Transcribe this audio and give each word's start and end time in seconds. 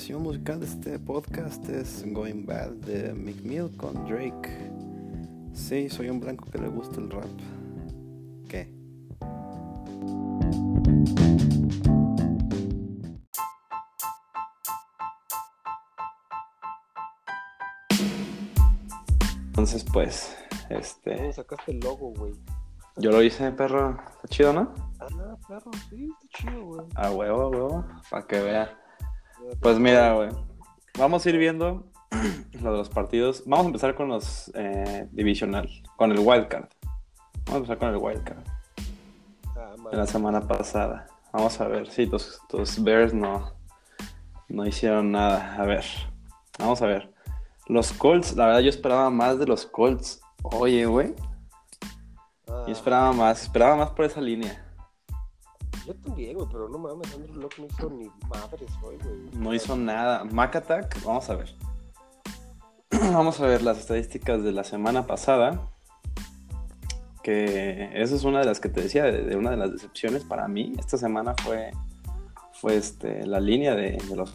recomendación 0.00 0.22
musical 0.22 0.60
de 0.60 0.66
este 0.66 0.98
podcast 0.98 1.68
es 1.68 2.04
Going 2.06 2.46
Bad 2.46 2.70
de 2.86 3.12
Mick 3.12 3.42
Mill 3.42 3.70
con 3.76 4.06
Drake. 4.06 4.72
Sí, 5.52 5.90
soy 5.90 6.08
un 6.08 6.20
blanco 6.20 6.46
que 6.50 6.58
le 6.58 6.68
gusta 6.68 7.00
el 7.00 7.10
rap. 7.10 7.26
¿Qué? 8.48 8.72
Entonces, 19.48 19.84
pues, 19.92 20.34
este. 20.70 21.16
¿Cómo 21.16 21.32
sacaste 21.32 21.72
el 21.72 21.80
logo, 21.80 22.12
güey? 22.16 22.32
Yo 22.96 23.10
lo 23.10 23.22
hice, 23.22 23.52
perro. 23.52 23.98
Está 24.14 24.28
chido, 24.28 24.52
¿no? 24.54 24.74
Ah, 24.98 25.36
perro, 25.46 25.70
sí, 25.90 26.08
está 26.22 26.38
chido, 26.38 26.64
güey. 26.64 26.86
A 26.94 27.10
huevo, 27.10 27.42
a 27.42 27.48
huevo. 27.48 27.84
Para 28.10 28.26
que 28.26 28.40
vea. 28.40 28.79
Pues 29.60 29.78
mira, 29.78 30.14
güey. 30.14 30.30
Vamos 30.98 31.24
a 31.24 31.30
ir 31.30 31.38
viendo 31.38 31.86
lo 32.60 32.72
de 32.72 32.78
los 32.78 32.88
partidos. 32.88 33.42
Vamos 33.46 33.64
a 33.64 33.68
empezar 33.68 33.94
con 33.94 34.08
los 34.08 34.50
eh, 34.54 35.08
divisional, 35.12 35.68
con 35.96 36.12
el 36.12 36.18
wildcard. 36.18 36.68
Vamos 37.46 37.52
a 37.52 37.56
empezar 37.56 37.78
con 37.78 37.88
el 37.90 37.96
wildcard. 37.96 38.44
Ah, 39.56 39.74
De 39.90 39.96
la 39.96 40.06
semana 40.06 40.46
pasada. 40.46 41.06
Vamos 41.32 41.60
a 41.60 41.68
ver. 41.68 41.88
Sí, 41.90 42.06
tus, 42.06 42.40
tus 42.48 42.82
Bears 42.82 43.14
no, 43.14 43.52
no 44.48 44.66
hicieron 44.66 45.12
nada. 45.12 45.56
A 45.56 45.64
ver. 45.64 45.84
Vamos 46.58 46.82
a 46.82 46.86
ver. 46.86 47.12
Los 47.66 47.92
Colts, 47.92 48.34
la 48.36 48.46
verdad 48.46 48.60
yo 48.60 48.68
esperaba 48.68 49.10
más 49.10 49.38
de 49.38 49.46
los 49.46 49.64
Colts. 49.64 50.20
Oye, 50.42 50.86
güey. 50.86 51.14
Ah, 52.48 52.64
Yo 52.66 52.72
esperaba 52.72 53.12
más. 53.12 53.42
Esperaba 53.42 53.76
más 53.76 53.90
por 53.90 54.04
esa 54.04 54.20
línea. 54.20 54.66
Yo 55.90 55.96
también, 55.96 56.36
güey, 56.36 56.46
pero 56.52 56.68
no 56.68 56.78
mames, 56.78 57.12
Andrew 57.12 57.34
Locke 57.34 57.58
no 57.58 57.66
hizo 57.66 57.90
ni 57.90 58.08
madres 58.28 58.70
hoy, 58.80 58.96
güey. 59.02 59.42
No 59.42 59.52
hizo 59.52 59.74
nada. 59.74 60.22
Mac 60.22 60.54
Attack, 60.54 61.04
vamos 61.04 61.28
a 61.28 61.34
ver. 61.34 61.52
Vamos 63.12 63.40
a 63.40 63.46
ver 63.46 63.62
las 63.62 63.78
estadísticas 63.78 64.44
de 64.44 64.52
la 64.52 64.62
semana 64.62 65.08
pasada. 65.08 65.68
Que 67.24 67.90
esa 67.94 68.14
es 68.14 68.22
una 68.22 68.38
de 68.38 68.46
las 68.46 68.60
que 68.60 68.68
te 68.68 68.82
decía, 68.82 69.02
de, 69.02 69.24
de 69.24 69.34
una 69.34 69.50
de 69.50 69.56
las 69.56 69.72
decepciones 69.72 70.22
para 70.24 70.46
mí. 70.46 70.74
Esta 70.78 70.96
semana 70.96 71.34
fue, 71.42 71.72
fue 72.52 72.76
este, 72.76 73.26
la 73.26 73.40
línea 73.40 73.74
de, 73.74 73.96
de 73.96 74.16
los. 74.16 74.32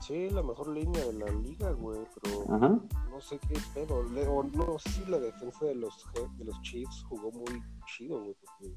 Sí, 0.00 0.30
la 0.30 0.42
mejor 0.42 0.68
línea 0.68 1.04
de 1.04 1.12
la 1.12 1.26
liga, 1.26 1.70
güey, 1.72 2.00
pero 2.22 2.56
Ajá. 2.56 2.68
no 3.10 3.20
sé 3.20 3.38
qué 3.46 3.58
pedo. 3.74 3.98
O 3.98 4.42
no 4.42 4.78
si 4.78 5.04
la 5.04 5.18
defensa 5.18 5.66
de 5.66 5.74
los, 5.74 6.06
de 6.38 6.44
los 6.46 6.62
Chiefs 6.62 7.04
jugó 7.10 7.30
muy 7.30 7.62
chido, 7.86 8.20
güey, 8.20 8.34
porque 8.40 8.72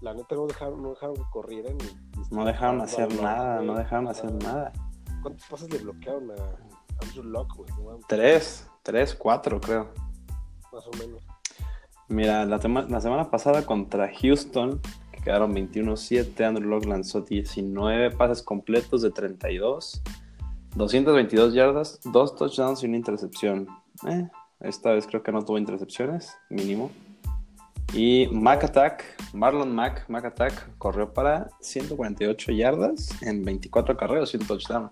la 0.00 0.14
neta 0.14 0.34
no 0.34 0.46
dejaron, 0.46 0.82
no 0.82 0.90
dejaron 0.90 1.16
que 1.16 1.22
corrieran. 1.32 1.76
y- 1.76 2.34
No 2.34 2.44
dejaron 2.44 2.80
hacer 2.80 3.14
nada, 3.22 3.60
no 3.62 3.74
dejaron 3.74 4.08
hacer 4.08 4.32
nada. 4.32 4.72
¿Cuántos 5.22 5.46
pases 5.48 5.72
le 5.72 5.78
bloquearon 5.78 6.30
a 6.30 6.34
Andrew 7.02 7.24
Locke, 7.24 7.56
güey? 7.56 7.70
No 7.78 7.84
mames, 7.90 8.06
Tres, 8.08 8.68
tres, 8.82 9.14
cuatro, 9.14 9.60
creo. 9.60 9.88
Más 10.72 10.86
o 10.86 10.90
menos. 10.98 11.22
Mira, 12.08 12.44
la, 12.44 12.58
la 12.58 13.00
semana 13.00 13.30
pasada 13.30 13.66
contra 13.66 14.08
Houston, 14.20 14.80
que 15.12 15.20
quedaron 15.22 15.52
21-7, 15.54 16.44
Andrew 16.44 16.68
Locke 16.68 16.86
lanzó 16.86 17.22
19 17.22 18.12
pases 18.12 18.42
completos 18.44 19.02
de 19.02 19.10
32, 19.10 20.02
222 20.76 21.54
yardas, 21.54 22.00
dos 22.04 22.36
touchdowns 22.36 22.82
y 22.82 22.86
una 22.86 22.96
intercepción. 22.96 23.66
Eh, 24.08 24.28
esta 24.60 24.92
vez 24.92 25.06
creo 25.06 25.22
que 25.22 25.32
no 25.32 25.44
tuvo 25.44 25.58
intercepciones, 25.58 26.36
mínimo. 26.50 26.90
Y 27.92 28.28
Mac 28.32 28.64
Attack, 28.64 29.04
Marlon 29.32 29.74
Mack, 29.74 30.08
Mac 30.08 30.24
Attack, 30.24 30.76
corrió 30.78 31.12
para 31.12 31.48
148 31.60 32.52
yardas 32.52 33.10
en 33.22 33.44
24 33.44 33.96
carreras 33.96 34.34
y 34.34 34.38
un 34.38 34.46
touchdown. 34.46 34.90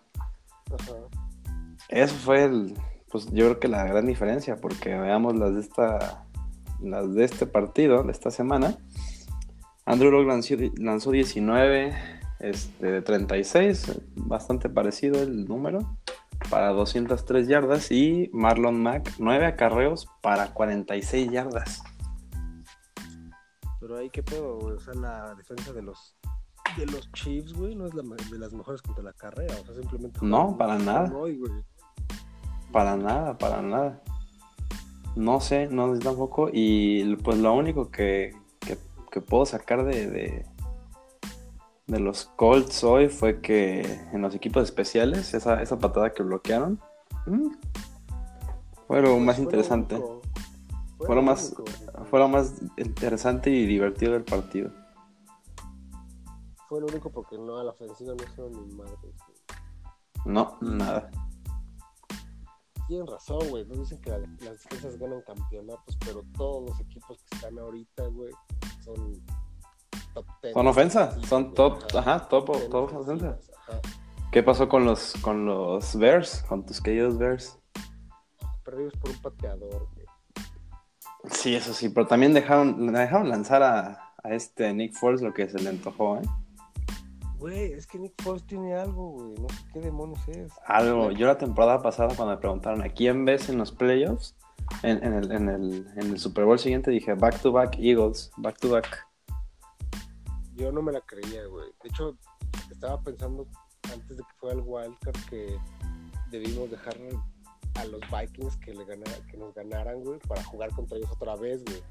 Eso 1.88 2.14
fue 2.14 2.44
el, 2.44 2.74
pues 3.10 3.26
yo 3.26 3.44
creo 3.44 3.60
que 3.60 3.68
la 3.68 3.84
gran 3.84 4.06
diferencia, 4.06 4.56
porque 4.56 4.94
veamos 4.96 5.36
las 5.36 5.54
de 5.54 5.60
esta, 5.60 6.24
las 6.80 7.14
de 7.14 7.24
este 7.24 7.46
partido, 7.46 8.02
de 8.02 8.12
esta 8.12 8.30
semana. 8.30 8.76
Andrew 9.86 10.10
Locke 10.10 10.26
lanzó, 10.26 10.54
lanzó 10.78 11.10
19, 11.10 11.94
este, 12.40 12.86
de 12.90 13.02
36, 13.02 14.00
bastante 14.16 14.68
parecido 14.68 15.22
el 15.22 15.44
número, 15.44 15.96
para 16.50 16.70
203 16.70 17.46
yardas, 17.46 17.92
y 17.92 18.30
Marlon 18.32 18.82
Mack 18.82 19.12
9 19.18 19.46
acarreos 19.46 20.08
para 20.22 20.48
46 20.54 21.30
yardas. 21.30 21.82
Pero 23.86 23.98
ahí 23.98 24.08
qué 24.08 24.22
pedo, 24.22 24.60
güey. 24.60 24.76
O 24.76 24.80
sea, 24.80 24.94
la 24.94 25.34
defensa 25.34 25.70
de 25.74 25.82
los 25.82 26.16
de 26.78 26.86
los 26.86 27.12
Chiefs, 27.12 27.52
güey, 27.52 27.74
no 27.74 27.86
es 27.86 27.92
la 27.92 28.02
de 28.02 28.38
las 28.38 28.50
mejores 28.54 28.80
contra 28.80 29.04
la 29.04 29.12
carrera. 29.12 29.54
O 29.60 29.66
sea, 29.66 29.74
simplemente. 29.74 30.20
No, 30.22 30.56
para 30.56 30.78
nada. 30.78 31.14
hoy, 31.14 31.36
güey. 31.36 31.52
Para 32.72 32.96
nada, 32.96 33.36
para 33.36 33.60
nada. 33.60 34.02
No 35.16 35.38
sé, 35.38 35.66
no 35.66 35.94
sé 35.94 36.00
tampoco. 36.00 36.48
Y 36.50 37.14
pues 37.16 37.36
lo 37.36 37.52
único 37.52 37.90
que, 37.90 38.34
que, 38.58 38.78
que 39.12 39.20
puedo 39.20 39.44
sacar 39.44 39.84
de, 39.84 40.08
de, 40.08 40.46
de 41.86 42.00
los 42.00 42.24
Colts 42.36 42.84
hoy 42.84 43.10
fue 43.10 43.42
que 43.42 43.82
en 44.14 44.22
los 44.22 44.34
equipos 44.34 44.62
especiales, 44.64 45.34
esa, 45.34 45.60
esa 45.60 45.78
patada 45.78 46.14
que 46.14 46.22
bloquearon, 46.22 46.80
mm, 47.26 47.48
fue 48.86 49.02
lo 49.02 49.18
más 49.18 49.36
Fue 49.36 49.44
interesante. 49.44 49.96
único. 49.96 50.22
Fue 50.96 51.14
lo 51.14 51.20
más, 51.20 51.52
único. 51.58 51.64
Fue 52.14 52.20
lo 52.20 52.28
más 52.28 52.54
interesante 52.76 53.50
y 53.50 53.66
divertido 53.66 54.12
del 54.12 54.22
partido. 54.22 54.70
Fue 56.68 56.80
lo 56.80 56.86
único 56.86 57.10
porque 57.10 57.36
no 57.36 57.58
a 57.58 57.64
la 57.64 57.72
ofensiva 57.72 58.14
no 58.16 58.22
hicieron 58.22 58.52
ni 58.52 58.72
madres, 58.72 58.96
güey. 59.02 60.24
No, 60.24 60.56
nada. 60.60 61.10
Tienen 62.86 63.08
razón, 63.08 63.40
güey. 63.50 63.66
No 63.66 63.74
dicen 63.80 64.00
que 64.00 64.10
la- 64.10 64.18
las 64.18 64.62
defensas 64.62 64.96
ganan 64.96 65.22
campeonatos, 65.22 65.96
pero 66.06 66.22
todos 66.38 66.70
los 66.70 66.80
equipos 66.82 67.20
que 67.24 67.34
están 67.34 67.58
ahorita, 67.58 68.06
güey, 68.06 68.30
son 68.84 68.94
top 70.14 70.26
10. 70.40 70.54
Son 70.54 70.66
ofensas, 70.68 71.20
son 71.26 71.52
top, 71.52 71.82
Ajá. 71.96 72.14
ajá, 72.14 72.28
top, 72.28 72.46
top 72.70 72.96
ofensas. 72.96 73.50
Ajá. 73.66 73.80
¿Qué 74.30 74.44
pasó 74.44 74.68
con 74.68 74.84
los, 74.84 75.14
con 75.20 75.46
los 75.46 75.96
Bears? 75.96 76.44
Con 76.48 76.64
tus 76.64 76.80
queridos 76.80 77.18
Bears. 77.18 77.58
Perdidos 78.64 78.92
por 79.00 79.10
un 79.10 79.20
pateador, 79.20 79.88
güey. 79.94 80.03
Sí, 81.30 81.54
eso 81.54 81.72
sí, 81.72 81.88
pero 81.88 82.06
también 82.06 82.34
dejaron, 82.34 82.92
dejaron 82.92 83.28
lanzar 83.28 83.62
a, 83.62 84.12
a 84.22 84.34
este 84.34 84.72
Nick 84.72 84.94
Foles 84.94 85.22
lo 85.22 85.32
que 85.32 85.48
se 85.48 85.58
le 85.60 85.70
antojó, 85.70 86.18
¿eh? 86.18 86.22
Güey, 87.38 87.72
es 87.72 87.86
que 87.86 87.98
Nick 87.98 88.14
Foles 88.22 88.46
tiene 88.46 88.74
algo, 88.74 89.10
güey. 89.10 89.34
No 89.34 89.48
sé 89.48 89.64
qué 89.72 89.80
demonios 89.80 90.28
es. 90.28 90.52
Algo, 90.66 91.10
yo 91.10 91.26
la 91.26 91.36
temporada 91.36 91.82
pasada 91.82 92.14
cuando 92.14 92.34
me 92.34 92.40
preguntaron 92.40 92.82
a 92.82 92.88
quién 92.88 93.24
ves 93.24 93.48
en 93.48 93.58
los 93.58 93.70
playoffs, 93.70 94.34
en, 94.82 95.04
en 95.04 95.12
el, 95.12 95.30
en, 95.30 95.48
el, 95.48 95.86
en 95.96 96.10
el 96.10 96.18
Super 96.18 96.44
Bowl 96.44 96.58
siguiente 96.58 96.90
dije 96.90 97.14
back 97.14 97.40
to 97.42 97.52
back 97.52 97.76
Eagles, 97.78 98.30
back 98.38 98.58
to 98.60 98.70
back. 98.70 99.06
Yo 100.54 100.72
no 100.72 100.80
me 100.80 100.92
la 100.92 101.00
creía, 101.02 101.44
güey. 101.46 101.66
De 101.82 101.88
hecho, 101.90 102.16
estaba 102.70 103.00
pensando 103.02 103.46
antes 103.92 104.16
de 104.16 104.22
que 104.22 104.34
fuera 104.38 104.56
el 104.56 104.62
Wildcard 104.64 105.16
que 105.28 105.58
debimos 106.30 106.70
dejar 106.70 106.96
a 107.76 107.84
los 107.86 108.00
Vikings 108.10 108.56
que, 108.58 108.72
le 108.74 108.84
ganara, 108.84 109.26
que 109.30 109.36
nos 109.36 109.54
ganaran, 109.54 110.02
güey, 110.02 110.18
para 110.20 110.42
jugar 110.44 110.70
contra 110.70 110.96
ellos 110.98 111.10
otra 111.12 111.36
vez, 111.36 111.64
güey. 111.64 111.82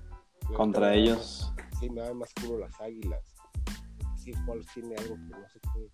Contra 0.55 0.93
ellos. 0.93 1.51
Sí, 1.79 1.89
me 1.89 2.01
da 2.01 2.13
más 2.13 2.33
culo 2.33 2.59
las 2.59 2.79
águilas. 2.81 3.21
Sí, 4.15 4.33
Foles 4.45 4.67
tiene 4.73 4.95
algo 4.95 5.15
que 5.15 5.21
no 5.21 5.49
sé 5.49 5.59
qué. 5.73 5.89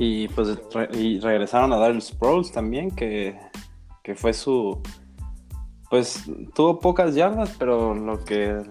Y 0.00 0.28
pues 0.28 0.56
re- 0.72 0.88
y 0.96 1.18
regresaron 1.18 1.72
a 1.72 1.76
Darryl 1.76 2.00
Sproles 2.00 2.52
también, 2.52 2.90
que, 2.90 3.38
que 4.02 4.14
fue 4.14 4.32
su... 4.32 4.80
Pues 5.90 6.24
tuvo 6.54 6.78
pocas 6.78 7.14
yardas, 7.14 7.56
pero 7.58 7.94
lo 7.94 8.22
que, 8.24 8.62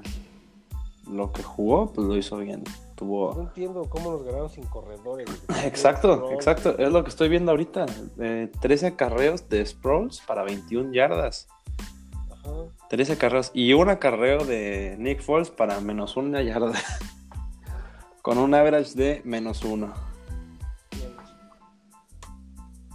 lo 1.09 1.31
que 1.33 1.43
jugó, 1.43 1.91
pues 1.91 2.07
lo 2.07 2.15
hizo 2.15 2.37
bien. 2.37 2.63
No 3.05 3.41
entiendo 3.43 3.83
cómo 3.89 4.11
nos 4.11 4.23
ganaron 4.23 4.49
sin 4.49 4.65
corredores. 4.65 5.27
Exacto, 5.63 6.31
exacto. 6.31 6.77
Es 6.77 6.91
lo 6.91 7.03
que 7.03 7.09
estoy 7.09 7.29
viendo 7.29 7.51
ahorita. 7.51 7.85
Eh, 8.19 8.51
13 8.59 8.87
acarreos 8.87 9.47
de 9.49 9.65
Sproles 9.65 10.21
para 10.25 10.43
21 10.43 10.93
yardas. 10.93 11.47
Ajá. 12.31 12.49
13 12.89 13.13
acarreos. 13.13 13.51
Y 13.53 13.73
un 13.73 13.89
acarreo 13.89 14.45
de 14.45 14.95
Nick 14.97 15.21
Foles 15.21 15.51
para 15.51 15.79
menos 15.79 16.17
una 16.17 16.41
yarda. 16.41 16.73
Con 18.21 18.37
un 18.39 18.53
average 18.53 18.95
de 18.95 19.21
menos 19.23 19.63
uno. 19.63 19.93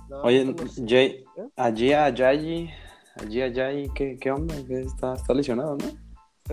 No, 0.09 0.23
Oye, 0.23 0.45
no 0.45 0.69
sé. 0.69 0.85
Jay, 0.87 1.25
allí 1.57 1.93
a 1.93 2.11
Yayi, 2.11 2.71
allí 3.17 3.41
a 3.41 3.49
Yayi, 3.49 3.89
¿qué, 3.95 4.19
qué 4.21 4.31
onda? 4.31 4.55
¿Qué 4.67 4.83
está, 4.83 5.15
está 5.15 5.33
lesionado, 5.33 5.77
¿no? 5.77 6.02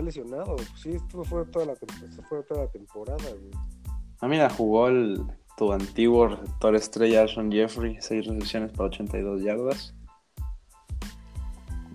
Está 0.00 0.20
lesionado. 0.20 0.56
Sí, 0.76 0.92
estuvo 0.92 1.24
fuera 1.24 1.50
toda 1.50 1.66
la, 1.66 1.74
toda 1.76 2.64
la 2.64 2.70
temporada, 2.70 3.22
güey. 3.22 3.50
Ah, 4.20 4.28
mira, 4.28 4.48
jugó 4.48 4.88
el, 4.88 5.22
tu 5.58 5.72
antiguo 5.72 6.28
receptor 6.28 6.74
estrella, 6.74 7.28
Sean 7.28 7.52
Jeffrey, 7.52 7.98
6 8.00 8.26
recepciones 8.28 8.72
para 8.72 8.88
82 8.88 9.42
yardas. 9.42 9.94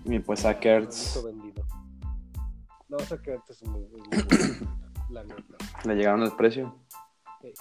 Y 0.04 0.20
pues 0.20 0.44
a 0.44 0.56
Kertz. 0.60 1.20
No, 2.88 2.96
que 2.98 3.32
antes 3.32 3.60
es 3.60 3.68
muy, 3.68 3.82
muy, 3.88 4.00
muy 4.00 4.08
bueno, 4.28 4.72
la 5.10 5.24
neta. 5.24 5.56
le 5.84 5.94
llegaron 5.96 6.22
el 6.22 6.32
precio. 6.32 6.76
Sí. 7.42 7.52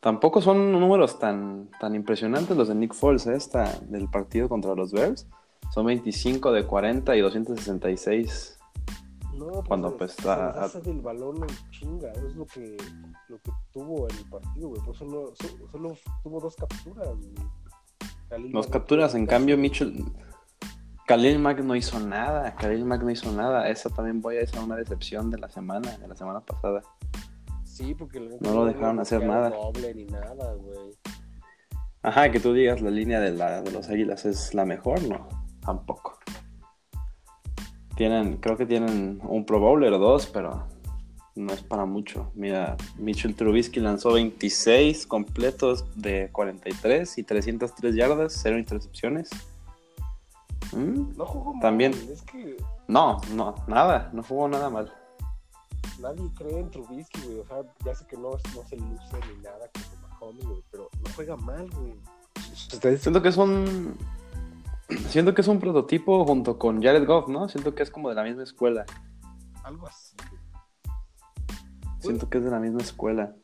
Tampoco 0.00 0.40
son 0.40 0.72
números 0.72 1.18
tan, 1.18 1.70
tan 1.78 1.94
impresionantes 1.94 2.56
los 2.56 2.68
de 2.68 2.76
Nick 2.76 2.94
Foles, 2.94 3.26
¿eh? 3.26 3.34
Esta, 3.34 3.78
del 3.80 4.08
partido 4.08 4.48
contra 4.48 4.74
los 4.74 4.90
Bears. 4.90 5.26
Son 5.74 5.84
25 5.84 6.50
de 6.50 6.66
40 6.66 7.14
y 7.14 7.20
266. 7.20 8.56
No, 9.40 9.52
pues, 9.52 9.68
Cuando, 9.68 9.96
pues, 9.96 10.12
se 10.12 10.18
está- 10.20 10.52
deshace 10.52 10.80
del 10.82 11.00
balón 11.00 11.36
en 11.38 11.70
chinga, 11.70 12.10
es 12.12 12.34
lo 12.36 12.44
que, 12.46 12.76
lo 13.28 13.38
que 13.38 13.50
tuvo 13.72 14.06
en 14.08 14.16
el 14.18 14.28
partido, 14.28 14.68
güey. 14.68 14.82
Por 14.82 14.94
eso 14.94 15.04
no- 15.06 15.34
so- 15.34 15.68
solo 15.72 15.96
tuvo 16.22 16.40
dos 16.40 16.54
capturas, 16.56 17.08
güey. 17.08 18.52
Dos 18.52 18.66
capturas, 18.68 19.14
en 19.14 19.26
cambio 19.26 19.56
Mitchell... 19.58 20.04
Khalil 21.06 21.40
Mack 21.40 21.58
no 21.64 21.74
hizo 21.74 21.98
nada, 21.98 22.54
Khalil 22.54 22.84
Mack 22.84 23.02
no 23.02 23.10
hizo 23.10 23.32
nada. 23.32 23.68
Esa 23.68 23.90
también 23.90 24.20
voy 24.20 24.36
a 24.36 24.46
ser 24.46 24.60
una 24.60 24.76
decepción 24.76 25.28
de 25.28 25.38
la 25.38 25.48
semana, 25.48 25.96
de 25.98 26.06
la 26.06 26.14
semana 26.14 26.38
pasada. 26.40 26.82
Sí, 27.64 27.96
porque 27.96 28.20
la 28.20 28.30
neta 28.30 28.48
No 28.48 28.54
lo 28.54 28.66
dejaron 28.66 29.00
hacer 29.00 29.26
nada. 29.26 29.50
doble 29.50 29.92
ni 29.92 30.04
nada, 30.04 30.54
güey. 30.54 30.96
Ajá, 32.02 32.30
que 32.30 32.38
tú 32.38 32.52
digas 32.52 32.80
la 32.80 32.90
línea 32.90 33.18
de, 33.18 33.32
la, 33.32 33.60
de 33.60 33.72
los 33.72 33.88
Águilas 33.88 34.24
es 34.24 34.54
la 34.54 34.64
mejor, 34.64 35.02
no, 35.08 35.28
tampoco. 35.60 36.19
Tienen, 38.00 38.38
creo 38.38 38.56
que 38.56 38.64
tienen 38.64 39.20
un 39.24 39.44
Pro 39.44 39.60
Bowler 39.60 39.92
o 39.92 39.98
dos, 39.98 40.24
pero 40.24 40.66
no 41.36 41.52
es 41.52 41.60
para 41.60 41.84
mucho. 41.84 42.32
Mira, 42.34 42.78
Mitchell 42.96 43.34
Trubisky 43.34 43.78
lanzó 43.78 44.14
26 44.14 45.06
completos 45.06 45.84
de 45.96 46.30
43 46.32 47.18
y 47.18 47.22
303 47.24 47.94
yardas, 47.94 48.40
cero 48.42 48.56
intercepciones. 48.58 49.28
¿Mm? 50.72 51.14
No 51.14 51.26
jugó 51.26 51.52
mal, 51.52 51.60
También. 51.60 51.92
Es 52.10 52.22
que 52.22 52.56
No, 52.88 53.20
no, 53.34 53.54
nada, 53.66 54.08
no 54.14 54.22
jugó 54.22 54.48
nada 54.48 54.70
mal. 54.70 54.90
nadie 55.98 56.26
cree 56.38 56.58
en 56.58 56.70
Trubisky, 56.70 57.20
güey. 57.20 57.40
O 57.40 57.46
sea, 57.48 57.58
ya 57.84 57.94
sé 57.94 58.06
que 58.06 58.16
no, 58.16 58.30
no 58.30 58.64
se 58.66 58.76
luce 58.76 59.18
ni 59.28 59.42
nada 59.42 59.68
como 59.74 60.08
Mahomes, 60.08 60.46
güey. 60.46 60.62
Pero 60.70 60.88
no 61.04 61.10
juega 61.14 61.36
mal, 61.36 61.68
güey. 61.68 61.92
Siento 62.96 63.20
que 63.20 63.28
es 63.28 63.36
un. 63.36 63.94
Siento 65.08 65.34
que 65.34 65.40
es 65.40 65.48
un 65.48 65.58
prototipo 65.58 66.24
junto 66.24 66.58
con 66.58 66.82
Jared 66.82 67.06
Goff, 67.06 67.28
¿no? 67.28 67.48
Siento 67.48 67.74
que 67.74 67.82
es 67.82 67.90
como 67.90 68.08
de 68.08 68.14
la 68.14 68.22
misma 68.22 68.42
escuela. 68.42 68.84
Algo 69.64 69.86
así. 69.86 70.16
Siento 72.00 72.28
que 72.28 72.38
es 72.38 72.44
de 72.44 72.50
la 72.50 72.58
misma 72.58 72.80
escuela. 72.80 73.34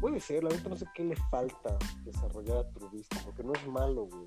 Puede 0.00 0.20
ser, 0.20 0.42
la 0.44 0.50
neta 0.50 0.68
no 0.68 0.76
sé 0.76 0.86
qué 0.94 1.04
le 1.04 1.16
falta 1.30 1.76
desarrollar 2.04 2.58
a 2.58 2.68
Trubisky, 2.70 3.18
porque 3.24 3.42
no 3.42 3.52
es 3.52 3.66
malo, 3.68 4.06
güey. 4.06 4.26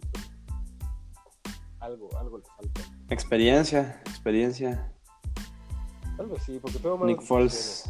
Algo, 1.79 2.09
algo 2.17 2.37
le 2.37 2.43
falta. 2.43 2.81
Experiencia, 3.09 4.01
experiencia. 4.05 4.93
Algo 6.19 6.37
así, 6.37 6.59
porque 6.59 6.77
todo 6.77 7.03
Nick 7.05 7.21
Foles. 7.21 7.89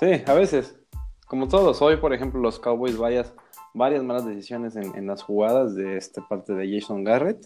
Sí, 0.00 0.22
a 0.26 0.32
veces. 0.32 0.78
Como 1.26 1.48
todos. 1.48 1.82
Hoy, 1.82 1.96
por 1.96 2.14
ejemplo, 2.14 2.40
los 2.40 2.58
Cowboys 2.58 2.96
varias, 2.96 3.34
varias 3.74 4.02
malas 4.02 4.26
decisiones 4.26 4.76
en, 4.76 5.06
las 5.06 5.22
jugadas 5.22 5.74
de 5.74 5.96
esta 5.96 6.26
parte 6.28 6.54
de 6.54 6.72
Jason 6.72 7.04
Garrett. 7.04 7.44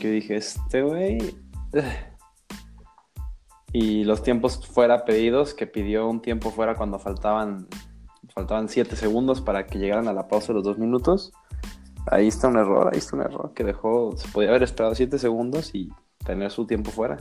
Que 0.00 0.10
dije, 0.10 0.36
este 0.36 0.82
güey. 0.82 1.18
Y 3.74 4.04
los 4.04 4.22
tiempos 4.22 4.66
fuera 4.66 5.06
pedidos, 5.06 5.54
que 5.54 5.66
pidió 5.66 6.06
un 6.06 6.20
tiempo 6.20 6.50
fuera 6.50 6.74
cuando 6.74 6.98
faltaban 6.98 7.68
faltaban 8.34 8.68
7 8.68 8.96
segundos 8.96 9.40
para 9.40 9.66
que 9.66 9.78
llegaran 9.78 10.08
a 10.08 10.12
la 10.12 10.28
pausa 10.28 10.48
de 10.48 10.54
los 10.54 10.64
2 10.64 10.78
minutos. 10.78 11.32
Ahí 12.06 12.28
está 12.28 12.48
un 12.48 12.56
error, 12.56 12.90
ahí 12.92 12.98
está 12.98 13.16
un 13.16 13.22
error 13.22 13.52
que 13.54 13.64
dejó, 13.64 14.16
se 14.16 14.28
podía 14.28 14.50
haber 14.50 14.64
esperado 14.64 14.94
7 14.94 15.18
segundos 15.18 15.74
y 15.74 15.90
tener 16.24 16.50
su 16.50 16.66
tiempo 16.66 16.90
fuera. 16.90 17.16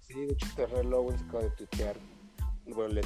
Sí, 0.00 0.14
de 0.14 0.32
hecho 0.32 0.46
Terrell 0.56 0.92
Owens 0.92 1.22
acaba 1.22 1.44
de 1.44 1.50
tuitear, 1.50 1.96
bueno, 2.66 2.94
le, 2.94 3.02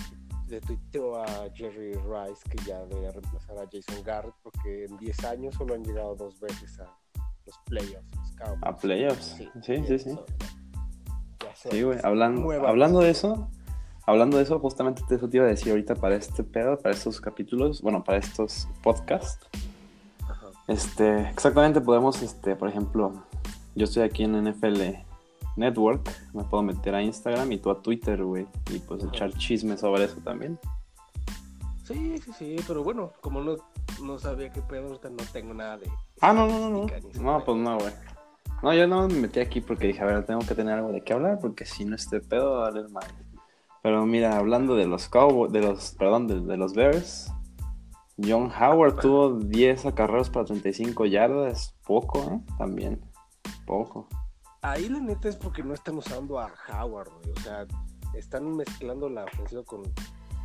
le 0.52 0.60
tuiteó 0.60 1.16
a 1.16 1.26
Jerry 1.54 1.94
Rice 1.94 2.42
que 2.50 2.62
ya 2.66 2.84
debería 2.84 3.10
reemplazar 3.10 3.56
a 3.56 3.66
Jason 3.72 4.04
Garrett 4.04 4.34
porque 4.42 4.84
en 4.84 4.98
10 4.98 5.24
años 5.24 5.54
solo 5.54 5.74
han 5.74 5.82
llegado 5.82 6.14
dos 6.14 6.38
veces 6.40 6.78
a 6.78 6.94
los 7.46 7.58
playoffs. 7.64 8.04
los 8.14 8.32
Cowboys. 8.32 8.62
A 8.62 8.76
playoffs. 8.76 9.36
Sí, 9.62 9.82
sí, 9.88 9.98
sí. 9.98 10.18
Sí, 11.70 11.82
güey. 11.82 11.98
Hablando, 12.04 12.50
hablando 12.66 13.00
de 13.00 13.10
eso, 13.10 13.48
hablando 14.04 14.36
de 14.36 14.42
eso, 14.42 14.58
justamente 14.58 15.02
eso 15.08 15.26
te 15.26 15.38
iba 15.38 15.46
a 15.46 15.48
decir 15.48 15.70
ahorita 15.70 15.94
para 15.94 16.16
este 16.16 16.44
pedo, 16.44 16.78
para 16.78 16.94
estos 16.94 17.18
capítulos, 17.18 17.80
bueno, 17.80 18.04
para 18.04 18.18
estos 18.18 18.68
podcasts. 18.82 19.48
Ajá. 20.28 20.48
Este, 20.68 21.30
exactamente 21.30 21.80
podemos, 21.80 22.20
este, 22.20 22.56
por 22.56 22.68
ejemplo, 22.68 23.24
yo 23.74 23.84
estoy 23.84 24.02
aquí 24.02 24.24
en 24.24 24.34
NFL 24.44 25.11
Network, 25.56 26.10
me 26.32 26.44
puedo 26.44 26.62
meter 26.62 26.94
a 26.94 27.02
Instagram 27.02 27.52
y 27.52 27.58
tú 27.58 27.70
a 27.70 27.82
Twitter, 27.82 28.22
güey, 28.22 28.46
y 28.70 28.78
pues 28.78 29.02
Ajá. 29.02 29.12
echar 29.12 29.32
chismes 29.34 29.80
sobre 29.80 30.04
eso 30.04 30.16
también. 30.24 30.58
Sí, 31.84 32.18
sí, 32.18 32.32
sí, 32.38 32.56
pero 32.66 32.82
bueno, 32.84 33.12
como 33.20 33.42
no, 33.42 33.56
no 34.02 34.18
sabía 34.18 34.50
qué 34.50 34.62
pedo, 34.62 34.88
ahorita 34.88 35.10
no 35.10 35.16
tengo 35.32 35.52
nada 35.52 35.78
de. 35.78 35.90
Ah, 36.20 36.32
no, 36.32 36.46
no, 36.46 36.58
no, 36.58 36.70
no. 36.70 36.86
No, 37.20 37.44
pues 37.44 37.58
no, 37.58 37.78
güey. 37.78 37.92
No, 38.62 38.72
yo 38.72 38.86
no 38.86 39.08
me 39.08 39.14
metí 39.14 39.40
aquí 39.40 39.60
porque 39.60 39.88
dije, 39.88 40.00
a 40.00 40.06
ver, 40.06 40.24
tengo 40.24 40.40
que 40.40 40.54
tener 40.54 40.74
algo 40.74 40.92
de 40.92 41.00
qué 41.00 41.12
hablar, 41.12 41.40
porque 41.40 41.66
si 41.66 41.84
no 41.84 41.96
este 41.96 42.20
pedo 42.20 42.60
valer 42.60 42.88
mal. 42.90 43.04
Pero 43.82 44.06
mira, 44.06 44.36
hablando 44.36 44.76
de 44.76 44.86
los 44.86 45.08
Cowboys, 45.08 45.52
de 45.52 45.60
los, 45.60 45.96
perdón, 45.98 46.28
de, 46.28 46.40
de 46.40 46.56
los 46.56 46.72
Bears, 46.72 47.32
John 48.16 48.52
Howard 48.52 49.00
tuvo 49.00 49.38
10 49.40 49.86
acarreos 49.86 50.30
para 50.30 50.44
35 50.44 51.06
yardas, 51.06 51.74
poco, 51.84 52.20
¿eh? 52.30 52.40
También, 52.58 53.00
poco. 53.66 54.06
Ahí 54.62 54.88
la 54.88 55.00
neta 55.00 55.28
es 55.28 55.36
porque 55.36 55.62
no 55.62 55.74
están 55.74 55.98
usando 55.98 56.38
a 56.38 56.52
Howard, 56.68 57.10
güey. 57.10 57.32
O 57.36 57.40
sea, 57.40 57.66
están 58.14 58.56
mezclando 58.56 59.08
la 59.08 59.24
ofensiva 59.24 59.64
con 59.64 59.82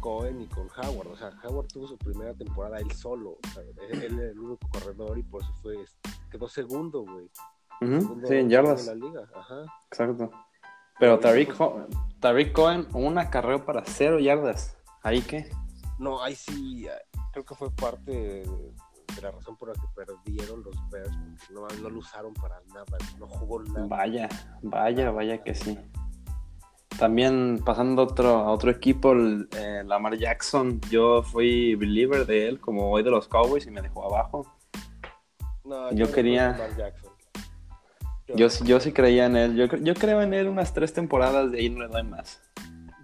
Cohen 0.02 0.42
y 0.42 0.48
con 0.48 0.68
Howard. 0.76 1.08
O 1.10 1.16
sea, 1.16 1.32
Howard 1.44 1.68
tuvo 1.68 1.88
su 1.88 1.98
primera 1.98 2.34
temporada 2.34 2.80
él 2.80 2.92
solo. 2.92 3.38
O 3.44 3.48
sea, 3.54 3.64
él 3.92 4.20
era 4.20 4.32
el 4.32 4.40
único 4.40 4.68
corredor 4.70 5.18
y 5.20 5.24
por 5.24 5.44
eso 5.44 5.54
fue, 5.62 5.86
quedó 6.32 6.48
segundo, 6.48 7.02
güey. 7.04 7.30
Segundo 7.80 8.28
Sí, 8.28 8.34
en 8.36 8.50
yardas, 8.50 8.88
la 8.88 8.96
liga, 8.96 9.30
ajá. 9.36 9.66
exacto. 9.92 10.32
Pero 11.00 11.20
Tariq, 11.20 11.54
Tariq 12.20 12.52
Cohen, 12.54 12.88
un 12.94 13.20
acarreo 13.20 13.64
para 13.66 13.84
0 13.86 14.20
yardas. 14.20 14.76
¿Ahí 15.04 15.22
qué? 15.22 15.48
No, 16.00 16.24
ahí 16.24 16.34
sí, 16.36 16.88
eh, 16.88 16.92
creo 17.32 17.46
que 17.46 17.54
fue 17.54 17.70
parte 17.70 18.12
de, 18.12 18.74
de 19.16 19.22
la 19.22 19.32
razón 19.32 19.56
por 19.58 19.70
la 19.70 19.74
que 19.74 19.88
perdieron 19.96 20.64
los 20.64 20.76
Bears, 20.90 21.10
porque 21.10 21.54
no, 21.54 21.68
no 21.82 21.90
lo 21.90 22.00
usaron 22.00 22.34
para 22.34 22.62
nada, 22.74 22.86
no 23.20 23.28
jugó 23.28 23.64
nada. 23.64 23.86
Vaya, 23.88 24.30
vaya, 24.62 25.12
vaya 25.12 25.44
que 25.44 25.56
sí. 25.56 25.78
También 27.00 27.62
pasando 27.64 28.04
otro, 28.04 28.30
a 28.38 28.52
otro 28.52 28.72
equipo, 28.72 29.12
el, 29.12 29.48
eh, 29.56 29.84
Lamar 29.86 30.18
Jackson, 30.18 30.82
yo 30.90 31.22
fui 31.22 31.76
believer 31.76 32.26
de 32.26 32.48
él 32.48 32.60
como 32.60 32.90
hoy 32.92 33.04
de 33.04 33.12
los 33.12 33.28
Cowboys 33.28 33.68
y 33.68 33.72
me 33.72 33.82
dejó 33.82 34.06
abajo. 34.06 34.52
No, 35.64 35.92
yo 35.92 36.12
quería- 36.12 36.52
Lamar 36.52 36.76
Jackson. 36.76 37.12
Yo, 38.36 38.50
sí- 38.50 38.66
yo 38.66 38.80
sí 38.82 38.92
creía 38.92 39.26
en 39.28 39.38
él, 39.38 39.56
yo, 39.56 39.66
yo 39.78 39.94
creo 39.94 40.22
en 40.22 40.34
él 40.34 40.48
unas 40.50 40.74
tres 40.74 40.92
temporadas, 40.92 41.52
de 41.52 41.60
ahí 41.60 41.70
no 41.70 41.80
le 41.82 41.88
doy 41.88 42.04
más. 42.04 42.42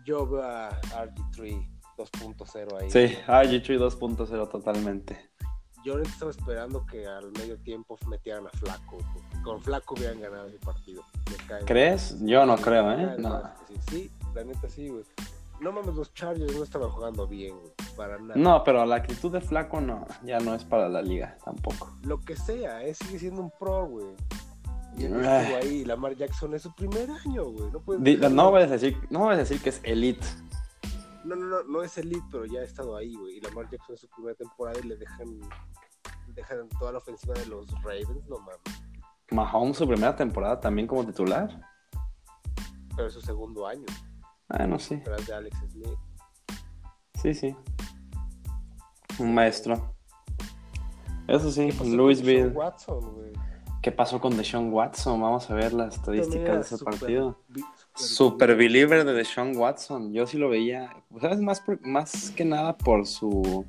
Yo 0.05 0.27
veo 0.27 0.43
a 0.43 0.69
RG3 0.81 1.69
2.0 1.97 2.81
ahí. 2.81 2.89
Sí, 2.89 3.15
ah, 3.27 3.43
G3 3.43 3.77
2.0 3.77 4.49
totalmente. 4.49 5.29
Yo 5.83 5.93
ahorita 5.93 6.09
estaba 6.09 6.31
esperando 6.31 6.85
que 6.85 7.05
al 7.05 7.31
medio 7.33 7.57
tiempo 7.57 7.97
metieran 8.07 8.47
a 8.47 8.49
Flaco. 8.51 8.97
Con 9.43 9.61
Flaco 9.61 9.95
hubieran 9.95 10.21
ganado 10.21 10.45
el 10.47 10.53
partido. 10.59 11.03
¿Crees? 11.65 12.15
Yo 12.21 12.45
no 12.45 12.57
Sí, 12.57 12.63
creo, 12.63 12.91
¿eh? 12.91 13.15
No. 13.19 13.41
Sí, 13.67 13.75
sí, 13.89 14.11
la 14.33 14.43
neta 14.43 14.69
sí, 14.69 14.87
güey. 14.89 15.03
No 15.59 15.71
mames, 15.71 15.95
los 15.95 16.13
Chargers 16.13 16.55
no 16.55 16.63
estaban 16.63 16.89
jugando 16.89 17.27
bien, 17.27 17.55
güey. 17.57 17.71
Para 17.95 18.17
nada. 18.17 18.33
No, 18.35 18.63
pero 18.63 18.85
la 18.85 18.95
actitud 18.95 19.31
de 19.31 19.39
Flaco 19.41 19.79
no, 19.81 20.05
ya 20.23 20.39
no 20.39 20.55
es 20.55 20.63
para 20.63 20.89
la 20.89 21.01
liga 21.01 21.37
tampoco. 21.43 21.89
Lo 22.03 22.19
que 22.21 22.35
sea, 22.35 22.83
eh, 22.83 22.93
sigue 22.93 23.19
siendo 23.19 23.41
un 23.41 23.51
pro, 23.59 23.85
güey. 23.87 24.05
Y 24.97 25.05
él 25.05 25.13
estuvo 25.15 25.57
ahí. 25.57 25.85
Lamar 25.85 26.15
Jackson 26.15 26.53
es 26.53 26.61
su 26.63 26.73
primer 26.75 27.09
año, 27.09 27.45
güey. 27.45 27.71
No, 27.71 27.79
puedes 27.79 28.03
Di- 28.03 28.15
dejarlo- 28.15 28.35
no 28.35 28.51
voy 28.51 28.61
a 28.63 28.67
decir, 28.67 28.97
no 29.09 29.19
voy 29.19 29.33
a 29.33 29.37
decir 29.37 29.61
que 29.61 29.69
es 29.69 29.79
elite. 29.83 30.25
No, 31.25 31.35
no, 31.35 31.45
no, 31.45 31.63
no 31.63 31.83
es 31.83 31.97
elite, 31.97 32.25
pero 32.31 32.45
ya 32.45 32.59
ha 32.59 32.63
estado 32.63 32.95
ahí, 32.95 33.15
güey. 33.15 33.37
Y 33.37 33.41
Lamar 33.41 33.69
Jackson 33.69 33.95
es 33.95 34.01
su 34.01 34.09
primera 34.09 34.35
temporada 34.35 34.79
y 34.79 34.87
le 34.87 34.95
dejan, 34.97 35.39
dejan 36.27 36.69
toda 36.79 36.91
la 36.93 36.97
ofensiva 36.99 37.33
de 37.35 37.45
los 37.47 37.69
Ravens, 37.83 38.27
no 38.27 38.37
mames. 38.39 38.83
Mahomes 39.31 39.77
su 39.77 39.87
primera 39.87 40.15
temporada 40.15 40.59
también 40.59 40.87
como 40.87 41.05
titular. 41.05 41.61
Pero 42.95 43.07
es 43.07 43.13
su 43.13 43.21
segundo 43.21 43.65
año, 43.65 43.85
Ah, 44.49 44.67
no 44.67 44.77
sé. 44.77 44.97
tras 44.97 45.25
de 45.25 45.33
Alex 45.33 45.57
Smith. 45.71 45.97
Sí, 47.21 47.33
sí. 47.33 47.55
Un 49.19 49.33
maestro. 49.33 49.95
Eso 51.27 51.49
sí, 51.51 51.67
¿Qué 51.67 51.71
pasó 51.71 51.83
con 51.83 51.97
Louisville. 51.97 52.47
Watson, 52.49 53.13
güey? 53.15 53.33
¿Qué 53.81 53.91
pasó 53.91 54.19
con 54.21 54.35
Deshaun 54.37 54.71
Watson? 54.73 55.19
Vamos 55.21 55.49
a 55.49 55.55
ver 55.55 55.73
las 55.73 55.95
estadísticas 55.95 56.55
de 56.55 56.61
ese 56.61 56.77
super- 56.77 56.99
partido. 56.99 57.39
Super 57.95 58.55
believer 58.55 59.05
de 59.05 59.13
Deshaun 59.13 59.55
Watson. 59.55 60.13
Yo 60.13 60.25
sí 60.25 60.37
lo 60.37 60.49
veía. 60.49 60.91
¿Sabes? 61.21 61.39
Más, 61.41 61.61
por- 61.61 61.85
más 61.85 62.31
que 62.31 62.45
nada 62.45 62.77
por 62.77 63.05
su. 63.05 63.65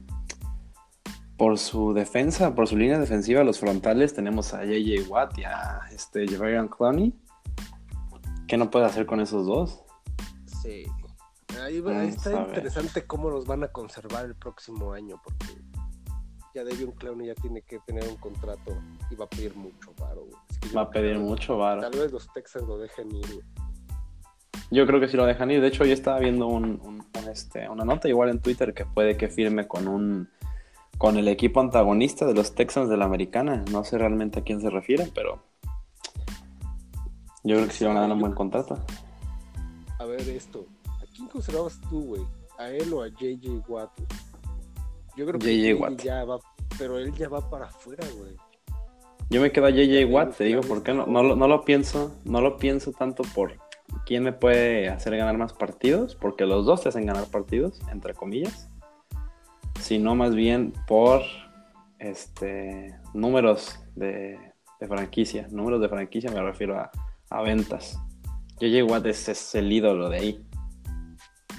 Por 1.36 1.58
su 1.58 1.92
defensa, 1.92 2.54
por 2.54 2.68
su 2.68 2.76
línea 2.76 2.98
defensiva, 2.98 3.42
los 3.42 3.58
frontales. 3.58 4.14
Tenemos 4.14 4.54
a 4.54 4.64
JJ 4.64 5.08
Watt 5.08 5.36
y 5.38 5.44
a 5.44 5.80
este, 5.92 6.26
Javarian 6.28 6.68
Clowney. 6.68 7.12
¿Qué 8.46 8.56
no 8.56 8.70
puede 8.70 8.84
hacer 8.86 9.04
con 9.04 9.20
esos 9.20 9.46
dos? 9.46 9.82
Sí. 10.62 10.84
Ahí, 11.60 11.82
ahí 11.86 12.08
está 12.08 12.32
interesante 12.46 13.06
cómo 13.06 13.30
los 13.30 13.46
van 13.46 13.64
a 13.64 13.68
conservar 13.68 14.24
el 14.26 14.34
próximo 14.34 14.92
año, 14.92 15.20
porque 15.22 15.46
ya 16.54 16.62
David 16.64 16.90
Clown 16.98 17.22
ya 17.24 17.34
tiene 17.34 17.62
que 17.62 17.78
tener 17.80 18.06
un 18.08 18.16
contrato 18.16 18.76
y 19.10 19.14
va 19.14 19.24
a 19.24 19.28
pedir 19.28 19.54
mucho 19.56 19.92
varo. 19.98 20.26
va 20.76 20.82
a 20.82 20.90
pedir 20.90 21.18
mucho 21.18 21.56
varo. 21.58 21.80
Tal 21.80 21.98
vez 21.98 22.12
los 22.12 22.32
Texans 22.32 22.66
lo 22.68 22.78
dejen 22.78 23.14
ir. 23.14 23.44
Yo 24.74 24.88
creo 24.88 24.98
que 24.98 25.06
sí 25.06 25.16
lo 25.16 25.24
dejan 25.24 25.52
ir. 25.52 25.60
De 25.60 25.68
hecho, 25.68 25.84
yo 25.84 25.92
estaba 25.92 26.18
viendo 26.18 26.48
un, 26.48 27.04
este, 27.30 27.68
una 27.68 27.84
nota 27.84 28.08
igual 28.08 28.30
en 28.30 28.40
Twitter 28.40 28.74
que 28.74 28.84
puede 28.84 29.16
que 29.16 29.28
firme 29.28 29.68
con 29.68 29.86
un 29.86 30.28
con 30.98 31.16
el 31.16 31.28
equipo 31.28 31.60
antagonista 31.60 32.26
de 32.26 32.34
los 32.34 32.56
Texans 32.56 32.88
de 32.88 32.96
la 32.96 33.04
Americana. 33.04 33.64
No 33.70 33.84
sé 33.84 33.98
realmente 33.98 34.40
a 34.40 34.42
quién 34.42 34.60
se 34.60 34.70
refiere, 34.70 35.08
pero 35.14 35.44
yo 37.44 37.54
creo 37.54 37.68
que 37.68 37.72
sí 37.72 37.84
van 37.84 37.98
a 37.98 38.00
dar 38.00 38.10
un 38.10 38.18
buen 38.18 38.32
contrato. 38.32 38.76
A 40.00 40.04
ver 40.06 40.20
esto. 40.22 40.66
¿A 40.88 41.04
quién 41.14 41.28
considerabas 41.28 41.80
tú, 41.88 42.02
güey? 42.06 42.22
¿A 42.58 42.68
él 42.70 42.92
o 42.92 43.02
a 43.02 43.08
JJ 43.08 43.68
Watt? 43.68 43.90
Yo 45.16 45.24
creo 45.24 45.38
que 45.38 45.56
JJ 45.56 45.80
Watt. 45.80 46.02
ya 46.02 46.24
va, 46.24 46.40
pero 46.78 46.98
él 46.98 47.12
ya 47.14 47.28
va 47.28 47.48
para 47.48 47.66
afuera, 47.66 48.04
güey. 48.18 48.36
Yo 49.30 49.40
me 49.40 49.52
quedo 49.52 49.66
a 49.66 49.70
JJ 49.70 50.04
Watt, 50.06 50.36
te 50.36 50.44
digo, 50.44 50.62
¿por 50.62 50.82
qué 50.82 50.92
no, 50.92 51.06
no, 51.06 51.36
no, 51.36 51.48
lo 51.48 51.64
pienso, 51.64 52.12
no 52.24 52.40
lo 52.40 52.56
pienso 52.56 52.92
tanto 52.92 53.22
por 53.34 53.52
quién 54.06 54.22
me 54.22 54.32
puede 54.32 54.88
hacer 54.88 55.16
ganar 55.16 55.38
más 55.38 55.52
partidos, 55.52 56.14
porque 56.14 56.46
los 56.46 56.66
dos 56.66 56.82
te 56.82 56.88
hacen 56.88 57.06
ganar 57.06 57.26
partidos, 57.26 57.80
entre 57.90 58.14
comillas, 58.14 58.68
sino 59.80 60.14
más 60.14 60.34
bien 60.34 60.72
por 60.86 61.22
este 61.98 62.96
números 63.12 63.80
de, 63.94 64.38
franquicia. 64.86 65.46
Números 65.50 65.80
de 65.80 65.88
franquicia 65.88 66.30
me 66.30 66.42
refiero 66.42 66.78
a, 66.78 67.42
ventas. 67.42 67.98
JJ 68.60 68.82
Watt 68.84 69.06
es, 69.06 69.28
es 69.28 69.54
el 69.54 69.72
ídolo 69.72 70.08
de 70.10 70.18
ahí. 70.18 70.46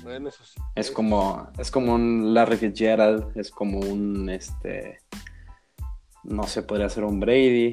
Bueno, 0.04 0.30
eso 0.30 0.44
sí. 0.46 0.62
Es 0.75 0.92
como, 0.92 1.50
es 1.58 1.72
como 1.72 1.96
un 1.96 2.34
Larry 2.34 2.58
Fitzgerald, 2.58 3.36
es 3.36 3.50
como 3.50 3.80
un, 3.80 4.30
este, 4.30 5.00
no 6.24 6.44
sé, 6.44 6.62
podría 6.62 6.88
ser 6.89 7.04
un 7.04 7.20
Brady, 7.20 7.72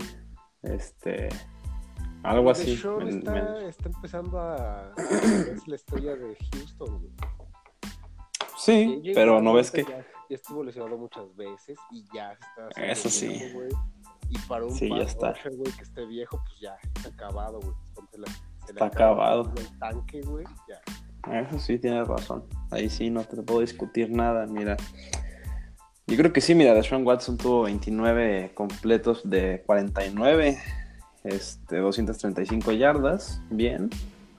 este, 0.63 1.29
algo 2.23 2.51
así. 2.51 2.73
está, 2.73 3.69
está, 3.69 3.89
empezando 3.89 4.41
a, 4.41 4.93
es 5.53 5.67
la 5.67 5.75
historia 5.75 6.17
de 6.17 6.37
Houston, 6.53 7.09
Sí, 8.59 9.03
pero 9.15 9.41
no 9.41 9.55
ves 9.55 9.71
que... 9.71 9.85
Ya, 9.85 10.07
estuvo 10.29 10.65
lesionado 10.65 10.97
muchas 10.97 11.35
veces 11.37 11.79
y 11.91 12.05
ya 12.15 12.33
está... 12.33 12.69
Eso 12.81 13.09
sí. 13.09 13.53
Y 14.31 14.39
para 14.49 14.65
un 14.65 14.71
sí, 14.71 14.89
ya 14.89 15.03
está. 15.03 15.35
güey, 15.45 15.73
que 15.73 15.83
esté 15.83 16.07
viejo, 16.07 16.41
pues 16.47 16.61
ya 16.61 16.79
está 16.95 17.09
acabado, 17.09 17.61
güey. 17.61 17.75
está 18.69 18.87
acabado. 18.87 19.53
El 19.57 19.79
tanque, 19.79 20.23
güey, 20.23 20.47
ya. 20.69 21.41
Eso 21.41 21.59
sí, 21.59 21.79
tienes 21.79 22.09
razón. 22.09 22.45
Ahí 22.71 22.89
sí 22.89 23.11
no 23.11 23.25
te 23.25 23.43
puedo 23.43 23.61
discutir 23.61 24.11
nada. 24.11 24.47
Mira, 24.47 24.77
yo 26.07 26.17
creo 26.17 26.33
que 26.33 26.41
sí, 26.41 26.55
mira, 26.55 26.75
Deshaun 26.75 27.07
Watson 27.07 27.37
tuvo 27.37 27.63
29 27.63 28.53
completos 28.55 29.29
de 29.29 29.63
49, 29.67 30.59
este, 31.25 31.79
235 31.79 32.73
yardas, 32.73 33.41
bien. 33.51 33.91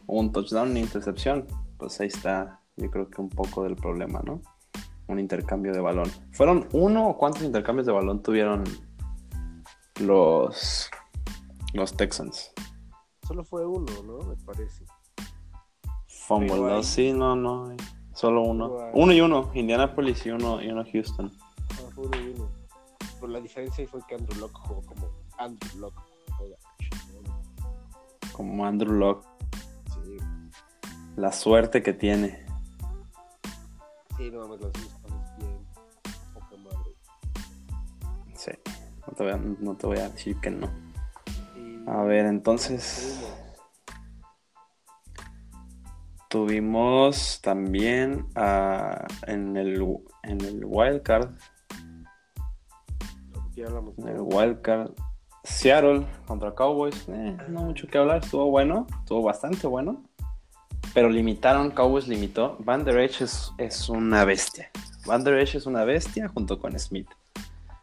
Un 0.07 0.31
touchdown, 0.31 0.71
una 0.71 0.79
intercepción. 0.79 1.47
Pues 1.77 1.99
ahí 1.99 2.07
está, 2.07 2.61
yo 2.75 2.89
creo 2.89 3.09
que 3.09 3.21
un 3.21 3.29
poco 3.29 3.63
del 3.63 3.75
problema, 3.75 4.21
¿no? 4.23 4.41
Un 5.07 5.19
intercambio 5.19 5.73
de 5.73 5.79
balón. 5.79 6.09
¿Fueron 6.31 6.67
uno 6.71 7.09
o 7.09 7.17
cuántos 7.17 7.43
intercambios 7.43 7.85
de 7.85 7.93
balón 7.93 8.21
tuvieron 8.21 8.63
los, 9.99 10.89
los 11.73 11.95
Texans? 11.95 12.51
Solo 13.27 13.43
fue 13.43 13.65
uno, 13.65 13.91
¿no? 14.05 14.19
Me 14.19 14.35
parece. 14.37 14.85
Fumble, 16.07 16.55
no, 16.55 16.83
sí, 16.83 17.11
no, 17.13 17.35
no. 17.35 17.75
Solo 18.13 18.43
uno. 18.43 18.91
Uno 18.93 19.11
y 19.11 19.21
uno, 19.21 19.51
Indianapolis 19.53 20.25
y 20.25 20.31
uno, 20.31 20.61
y 20.61 20.67
uno 20.67 20.83
Houston. 20.91 21.31
Ah, 21.71 21.89
uno 21.97 22.17
y 22.17 22.33
uno. 22.35 22.49
Pero 23.19 23.27
la 23.27 23.39
diferencia 23.39 23.87
fue 23.87 24.01
que 24.07 24.15
Andrew 24.15 24.39
Locke 24.39 24.57
jugó 24.59 24.81
como 24.85 25.09
Andrew 25.37 25.79
Locke. 25.79 26.12
Como 28.33 28.65
Andrew 28.65 28.93
Locke. 28.93 29.25
Sí. 29.93 30.17
La 31.15 31.31
suerte 31.31 31.81
que 31.81 31.93
tiene. 31.93 32.45
Sí, 34.17 34.29
no 34.29 34.41
mames, 34.41 34.59
los 34.59 34.71
bien. 35.37 35.67
Poca 36.33 36.57
madre. 36.57 36.95
Sí, 38.35 38.51
no 39.07 39.13
te 39.13 39.23
voy 39.23 39.31
a, 39.31 39.37
no 39.37 39.75
te 39.77 39.87
voy 39.87 39.97
a 39.99 40.09
decir 40.09 40.39
que 40.41 40.51
no. 40.51 40.69
A 41.87 42.03
ver, 42.03 42.25
entonces. 42.25 43.19
Tuvimos 46.29 47.41
también 47.43 48.25
uh, 48.35 49.05
en, 49.27 49.55
el, 49.55 49.85
en 50.23 50.41
el 50.41 50.65
Wildcard. 50.65 51.29
En 53.55 54.07
el 54.07 54.21
Wildcard. 54.21 54.91
Seattle 55.43 56.05
contra 56.25 56.53
Cowboys. 56.53 57.07
Eh, 57.09 57.37
no 57.49 57.61
mucho 57.63 57.87
que 57.87 57.97
hablar. 57.97 58.23
Estuvo 58.23 58.49
bueno. 58.49 58.87
Estuvo 58.99 59.23
bastante 59.23 59.67
bueno. 59.67 60.03
Pero 60.93 61.09
limitaron. 61.09 61.71
Cowboys 61.71 62.07
limitó. 62.07 62.57
Van 62.59 62.83
Der 62.83 62.99
Esch 62.99 63.21
es, 63.21 63.51
es 63.57 63.89
una 63.89 64.25
bestia. 64.25 64.69
Van 65.05 65.23
Der 65.23 65.37
Esch 65.39 65.55
es 65.55 65.65
una 65.65 65.83
bestia 65.83 66.27
junto 66.29 66.59
con 66.59 66.77
Smith. 66.79 67.09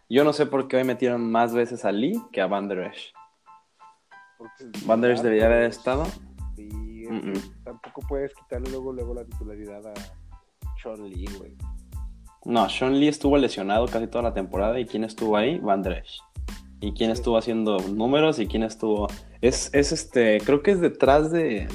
Yo 0.09 0.25
no 0.25 0.33
sé 0.33 0.47
por 0.47 0.69
qué 0.69 0.79
hoy 0.79 0.85
metieron 0.85 1.31
más 1.31 1.55
veces 1.55 1.85
a 1.85 1.93
Lee 1.93 2.21
que 2.33 2.41
a 2.41 2.47
Van 2.47 2.69
Der 2.69 2.81
Esch. 2.81 3.13
Van 4.87 5.01
Der 5.01 5.13
Esch 5.13 5.23
debería 5.23 5.47
haber 5.47 5.65
estado 5.65 6.07
tampoco 7.65 8.03
puedes 8.09 8.33
quitarle 8.35 8.71
luego, 8.71 8.93
luego 8.93 9.15
la 9.15 9.25
titularidad 9.25 9.87
a 9.87 9.95
Sean 10.83 11.09
Lee, 11.09 11.27
güey. 11.39 11.57
No, 12.45 12.69
Sean 12.69 12.99
Lee 12.99 13.09
estuvo 13.09 13.37
lesionado 13.37 13.87
casi 13.87 14.07
toda 14.07 14.25
la 14.25 14.35
temporada 14.35 14.79
y 14.81 14.87
quién 14.87 15.05
estuvo 15.05 15.37
ahí, 15.37 15.59
Van 15.59 15.83
Dresch. 15.83 16.21
Y 16.81 16.93
quién 16.93 17.11
estuvo 17.11 17.37
haciendo 17.37 17.79
números 17.79 18.39
y 18.39 18.47
quién 18.47 18.63
estuvo. 18.63 19.09
Es, 19.41 19.71
es 19.75 19.93
este, 19.93 20.41
creo 20.41 20.63
que 20.63 20.71
es 20.73 20.81
detrás 20.81 21.31
de 21.31 21.69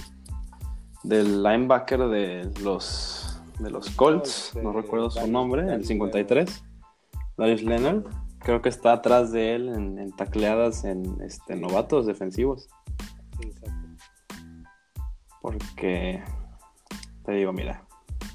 del 1.03 1.43
linebacker 1.43 2.07
de 2.07 2.49
los 2.63 3.25
de 3.59 3.69
los 3.69 3.89
Colts, 3.91 4.53
no 4.61 4.73
recuerdo 4.73 5.09
su 5.09 5.27
nombre, 5.27 5.73
el 5.73 5.85
53, 5.85 6.63
Darius 7.37 7.63
Leonard. 7.63 8.03
Creo 8.39 8.61
que 8.61 8.69
está 8.69 8.93
atrás 8.93 9.31
de 9.31 9.55
él 9.55 9.69
en, 9.69 10.11
tacleadas 10.11 10.83
en 10.83 11.19
este, 11.21 11.55
novatos 11.55 12.05
defensivos. 12.05 12.67
Porque, 15.41 16.23
te 17.23 17.31
digo, 17.31 17.53
mira, 17.53 17.85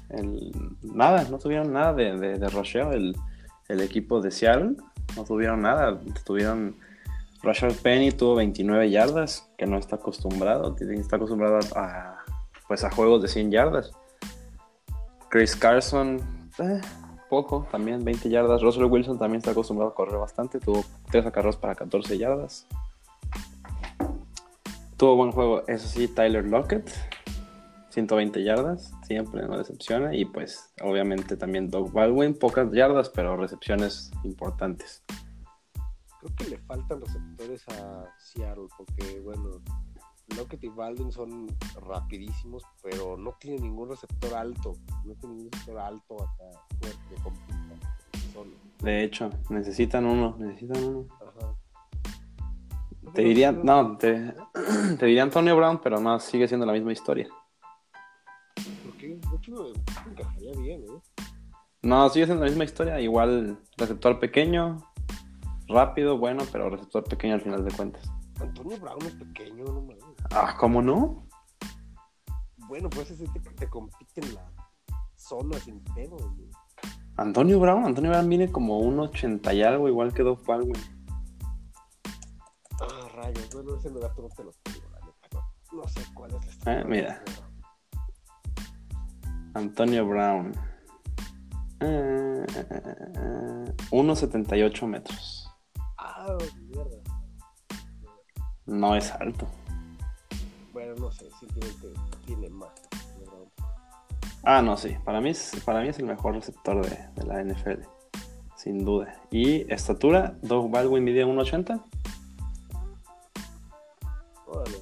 el, 0.09 0.51
nada, 0.81 1.23
no 1.29 1.37
tuvieron 1.37 1.71
nada 1.71 1.93
de, 1.93 2.17
de, 2.17 2.39
de 2.39 3.15
el, 3.69 3.81
equipo 3.81 4.21
de 4.21 4.31
Seattle, 4.31 4.75
no 5.15 5.23
tuvieron 5.23 5.61
nada, 5.61 5.99
tuvieron... 6.25 6.75
Rashad 7.43 7.73
Penny 7.81 8.11
tuvo 8.11 8.35
29 8.35 8.91
yardas, 8.91 9.49
que 9.57 9.65
no 9.65 9.77
está 9.79 9.95
acostumbrado, 9.95 10.75
está 10.79 11.15
acostumbrado 11.15 11.59
a, 11.75 12.23
pues 12.67 12.83
a 12.83 12.91
juegos 12.91 13.23
de 13.23 13.27
100 13.27 13.51
yardas. 13.51 13.91
Chris 15.29 15.55
Carson, 15.55 16.21
eh, 16.59 16.81
poco, 17.29 17.67
también 17.71 18.03
20 18.03 18.29
yardas. 18.29 18.61
Russell 18.61 18.83
Wilson 18.83 19.17
también 19.17 19.39
está 19.39 19.51
acostumbrado 19.51 19.91
a 19.91 19.95
correr 19.95 20.17
bastante, 20.17 20.59
tuvo 20.59 20.83
3 21.09 21.25
acarros 21.25 21.55
para 21.55 21.73
14 21.73 22.17
yardas. 22.17 22.67
Tuvo 24.97 25.15
buen 25.15 25.31
juego, 25.31 25.63
eso 25.67 25.87
sí, 25.87 26.07
Tyler 26.07 26.45
Lockett, 26.45 26.91
120 27.91 28.43
yardas, 28.43 28.93
siempre 29.05 29.45
no 29.47 29.57
decepciona. 29.57 30.15
Y 30.15 30.25
pues, 30.25 30.73
obviamente 30.81 31.37
también 31.37 31.69
Doug 31.69 31.91
Baldwin, 31.91 32.33
pocas 32.33 32.71
yardas, 32.71 33.09
pero 33.09 33.37
recepciones 33.37 34.11
importantes. 34.23 35.03
Creo 36.19 36.35
que 36.35 36.49
le 36.49 36.57
faltan 36.59 37.01
receptores 37.01 37.67
a 37.69 38.05
Seattle, 38.17 38.67
porque, 38.77 39.19
bueno, 39.21 39.61
Lockett 40.37 40.63
y 40.63 40.69
Baldwin 40.69 41.11
son 41.11 41.47
rapidísimos, 41.81 42.63
pero 42.81 43.17
no 43.17 43.33
tiene 43.39 43.59
ningún 43.59 43.89
receptor 43.89 44.33
alto. 44.35 44.73
No 45.03 45.13
tiene 45.15 45.35
ningún 45.35 45.51
receptor 45.51 45.79
alto 45.79 46.15
acá 46.15 46.59
fuerte, 46.79 47.15
solo. 48.33 48.51
De 48.79 49.03
hecho, 49.03 49.29
necesitan 49.49 50.05
uno, 50.05 50.35
necesitan 50.39 50.83
uno. 50.83 51.05
Ajá. 51.19 51.55
Te 53.13 53.23
dirían, 53.23 53.61
no, 53.63 53.97
te, 53.97 54.33
te 54.99 55.05
diría 55.05 55.23
Antonio 55.23 55.57
Brown, 55.57 55.81
pero 55.83 55.99
no, 55.99 56.19
sigue 56.19 56.47
siendo 56.47 56.65
la 56.65 56.73
misma 56.73 56.93
historia. 56.93 57.27
Mucho 59.31 59.73
encajaría 60.09 60.51
bien, 60.57 60.83
¿eh? 60.83 61.23
No, 61.83 62.09
sigue 62.09 62.25
siendo 62.25 62.43
la 62.43 62.49
misma 62.49 62.65
historia, 62.65 62.99
igual 62.99 63.57
receptor 63.77 64.19
pequeño, 64.19 64.77
rápido, 65.67 66.17
bueno, 66.17 66.43
pero 66.51 66.69
receptor 66.69 67.03
pequeño 67.05 67.35
al 67.35 67.41
final 67.41 67.65
de 67.65 67.71
cuentas. 67.71 68.11
Antonio 68.39 68.77
Brown 68.79 69.01
es 69.03 69.13
pequeño, 69.13 69.63
no 69.63 69.81
mames. 69.81 70.03
Ah, 70.31 70.55
¿cómo 70.59 70.81
no? 70.81 71.27
Bueno, 72.67 72.89
pues 72.89 73.09
ese 73.11 73.25
te, 73.29 73.39
te 73.39 73.69
compite 73.69 74.21
en 74.21 74.35
la 74.35 74.51
zona 75.15 75.57
sin 75.59 75.81
pedo, 75.95 76.17
güey. 76.17 76.49
Antonio 77.17 77.59
Brown, 77.59 77.85
Antonio 77.85 78.11
Brown 78.11 78.29
viene 78.29 78.51
como 78.51 78.79
un 78.79 78.99
80 78.99 79.53
y 79.53 79.63
algo, 79.63 79.87
igual 79.87 80.13
que 80.13 80.23
Doug 80.23 80.43
Baldwin. 80.45 80.75
Ah, 82.81 83.07
rayos, 83.15 83.49
bueno, 83.53 83.75
ese 83.75 83.89
dato 83.91 84.21
no 84.21 84.29
te 84.29 84.43
lo 84.43 84.51
tengo, 84.63 84.89
la 84.91 84.99
neta, 84.99 85.27
no, 85.33 85.77
no 85.77 85.87
sé 85.87 86.01
cuál 86.13 86.31
es 86.35 86.65
la 86.65 86.81
eh, 86.81 86.85
Mira. 86.85 87.23
Antonio 89.53 90.05
Brown. 90.05 90.53
Eh, 91.79 92.45
1.78 93.91 94.87
metros. 94.87 95.49
Ah, 95.97 96.37
mierda. 96.69 96.97
No 98.65 98.95
es 98.95 99.11
alto. 99.11 99.47
Bueno, 100.71 100.95
no 100.95 101.11
sé, 101.11 101.29
simplemente 101.39 101.87
tiene 102.25 102.49
más. 102.49 102.69
Ah, 104.43 104.61
no, 104.61 104.77
sí. 104.77 104.95
Para 105.03 105.21
mí 105.21 105.29
es, 105.29 105.51
para 105.65 105.81
mí 105.81 105.89
es 105.89 105.99
el 105.99 106.05
mejor 106.05 106.35
receptor 106.35 106.85
de, 106.85 106.97
de 107.15 107.25
la 107.25 107.43
NFL. 107.43 107.83
Sin 108.55 108.85
duda. 108.85 109.19
Y 109.31 109.71
estatura, 109.71 110.35
Doug 110.41 110.71
Baldwin 110.71 111.03
mide 111.03 111.25
1.80. 111.25 111.83
Órale. 114.47 114.77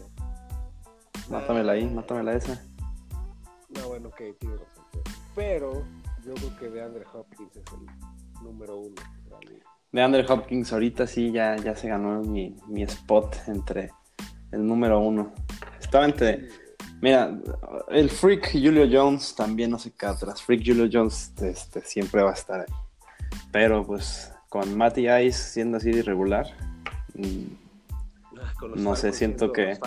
Mátamela 1.29 1.73
ahí, 1.73 1.85
mátamela 1.85 2.33
esa. 2.33 2.61
No, 3.99 4.09
bueno, 4.09 4.33
ok, 4.33 4.39
tiene 4.39 4.55
razón. 4.55 4.85
Pero 5.35 5.83
yo 6.25 6.33
creo 6.33 6.57
que 6.57 6.69
DeAndre 6.69 7.03
Hopkins 7.13 7.55
es 7.55 7.63
el 7.73 8.43
número 8.43 8.77
uno. 8.77 8.95
de. 9.47 9.59
De 9.91 10.03
Andre 10.03 10.23
Hopkins 10.29 10.71
ahorita 10.71 11.07
sí 11.07 11.31
ya, 11.31 11.55
ya 11.57 11.75
se 11.75 11.89
ganó 11.89 12.21
mi, 12.21 12.55
mi 12.67 12.83
spot 12.83 13.35
entre 13.47 13.91
el 14.51 14.65
número 14.65 14.99
uno. 14.99 15.33
Estaba 15.79 16.05
entre... 16.05 16.47
Mira, 17.01 17.39
el 17.89 18.09
Freak 18.09 18.51
Julio 18.51 18.87
Jones 18.91 19.33
también 19.33 19.71
no 19.71 19.79
se 19.79 19.91
queda 19.91 20.11
atrás. 20.11 20.43
Freak 20.43 20.61
Julio 20.65 20.87
Jones 20.91 21.33
este, 21.41 21.81
siempre 21.81 22.21
va 22.21 22.31
a 22.31 22.33
estar 22.33 22.61
ahí. 22.61 22.73
Pero 23.51 23.85
pues 23.85 24.31
con 24.47 24.77
Matty 24.77 25.09
Ice 25.09 25.53
siendo 25.53 25.77
así 25.77 25.91
de 25.91 25.99
irregular, 25.99 26.45
mm, 27.15 27.69
Ah, 28.41 28.53
con 28.59 28.71
los 28.71 28.79
No 28.79 28.95
sé, 28.95 29.11
siento 29.11 29.51
que-. 29.51 29.77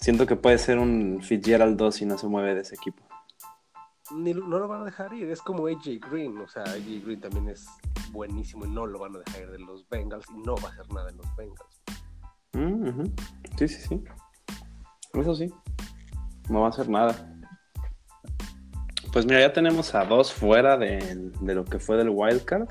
Siento 0.00 0.26
que 0.26 0.36
puede 0.36 0.58
ser 0.58 0.78
un 0.78 1.20
Fitzgerald 1.22 1.76
2 1.76 1.94
si 1.94 2.06
no 2.06 2.18
se 2.18 2.26
mueve 2.26 2.54
de 2.54 2.62
ese 2.62 2.74
equipo. 2.74 3.02
Ni- 4.14 4.32
no 4.32 4.58
lo 4.58 4.68
van 4.68 4.82
a 4.82 4.84
dejar 4.86 5.12
ir, 5.12 5.28
es 5.30 5.42
como 5.42 5.66
AJ 5.66 5.98
Green, 6.10 6.38
o 6.38 6.48
sea, 6.48 6.62
AJ 6.62 7.04
Green 7.04 7.20
también 7.20 7.48
es 7.50 7.66
buenísimo 8.10 8.64
y 8.64 8.70
no 8.70 8.86
lo 8.86 8.98
van 9.00 9.16
a 9.16 9.18
dejar 9.18 9.42
ir 9.42 9.50
de 9.50 9.58
los 9.58 9.86
Bengals 9.88 10.24
y 10.34 10.38
no 10.38 10.54
va 10.56 10.68
a 10.68 10.72
hacer 10.72 10.90
nada 10.92 11.10
en 11.10 11.16
los 11.18 11.36
Bengals. 11.36 11.82
Mm. 12.54 13.04
Sí, 13.58 13.68
sí, 13.68 13.80
sí. 13.88 14.04
Eso 15.14 15.34
sí. 15.34 15.52
No 16.48 16.60
va 16.62 16.66
a 16.66 16.70
hacer 16.70 16.88
nada. 16.88 17.14
Pues 19.12 19.26
mira, 19.26 19.40
ya 19.40 19.52
tenemos 19.52 19.94
a 19.94 20.04
dos 20.04 20.32
fuera 20.32 20.76
de, 20.78 21.30
de 21.40 21.54
lo 21.54 21.64
que 21.64 21.78
fue 21.78 21.96
del 21.96 22.10
wildcard. 22.10 22.68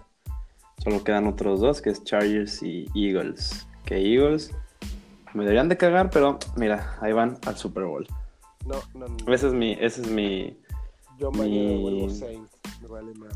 Solo 0.83 1.03
quedan 1.03 1.27
otros 1.27 1.59
dos, 1.59 1.81
que 1.81 1.89
es 1.89 2.03
Chargers 2.03 2.61
y 2.63 2.85
Eagles. 2.95 3.67
Que 3.85 3.97
Eagles 3.97 4.53
me 5.37 5.43
deberían 5.43 5.69
de 5.69 5.77
cagar, 5.77 6.09
pero 6.09 6.39
mira, 6.55 6.97
ahí 7.01 7.13
van 7.13 7.37
al 7.45 7.57
Super 7.57 7.85
Bowl. 7.85 8.05
No, 8.65 8.75
no, 8.93 9.07
no. 9.07 9.33
Ese 9.33 9.47
es 9.47 9.53
mi, 9.53 9.73
ese 9.79 10.01
es 10.01 10.07
mi. 10.09 10.57
Yo 11.17 11.31
mañana 11.31 11.69
mi- 11.69 11.81
vuelvo 11.81 12.09
Saints, 12.09 12.51
me 12.81 12.87
vale 12.87 13.13
madre. 13.13 13.35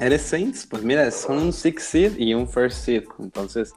¿Eres 0.00 0.22
Saints? 0.22 0.66
Pues 0.66 0.82
mira, 0.82 1.10
son 1.10 1.38
un 1.38 1.52
six 1.52 1.82
seed 1.84 2.16
y 2.18 2.34
un 2.34 2.48
first 2.48 2.84
seed. 2.84 3.04
Entonces, 3.18 3.72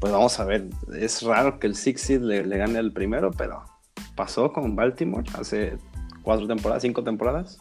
pues 0.00 0.12
vamos 0.12 0.38
a 0.40 0.44
ver. 0.44 0.68
Es 0.98 1.22
raro 1.22 1.58
que 1.58 1.66
el 1.66 1.74
six 1.74 2.00
seed 2.02 2.20
le, 2.22 2.44
le 2.46 2.58
gane 2.58 2.78
al 2.78 2.92
primero, 2.92 3.30
pero 3.30 3.62
pasó 4.14 4.52
con 4.52 4.74
Baltimore 4.76 5.24
hace 5.38 5.78
cuatro 6.22 6.46
temporadas, 6.46 6.82
cinco 6.82 7.02
temporadas. 7.04 7.58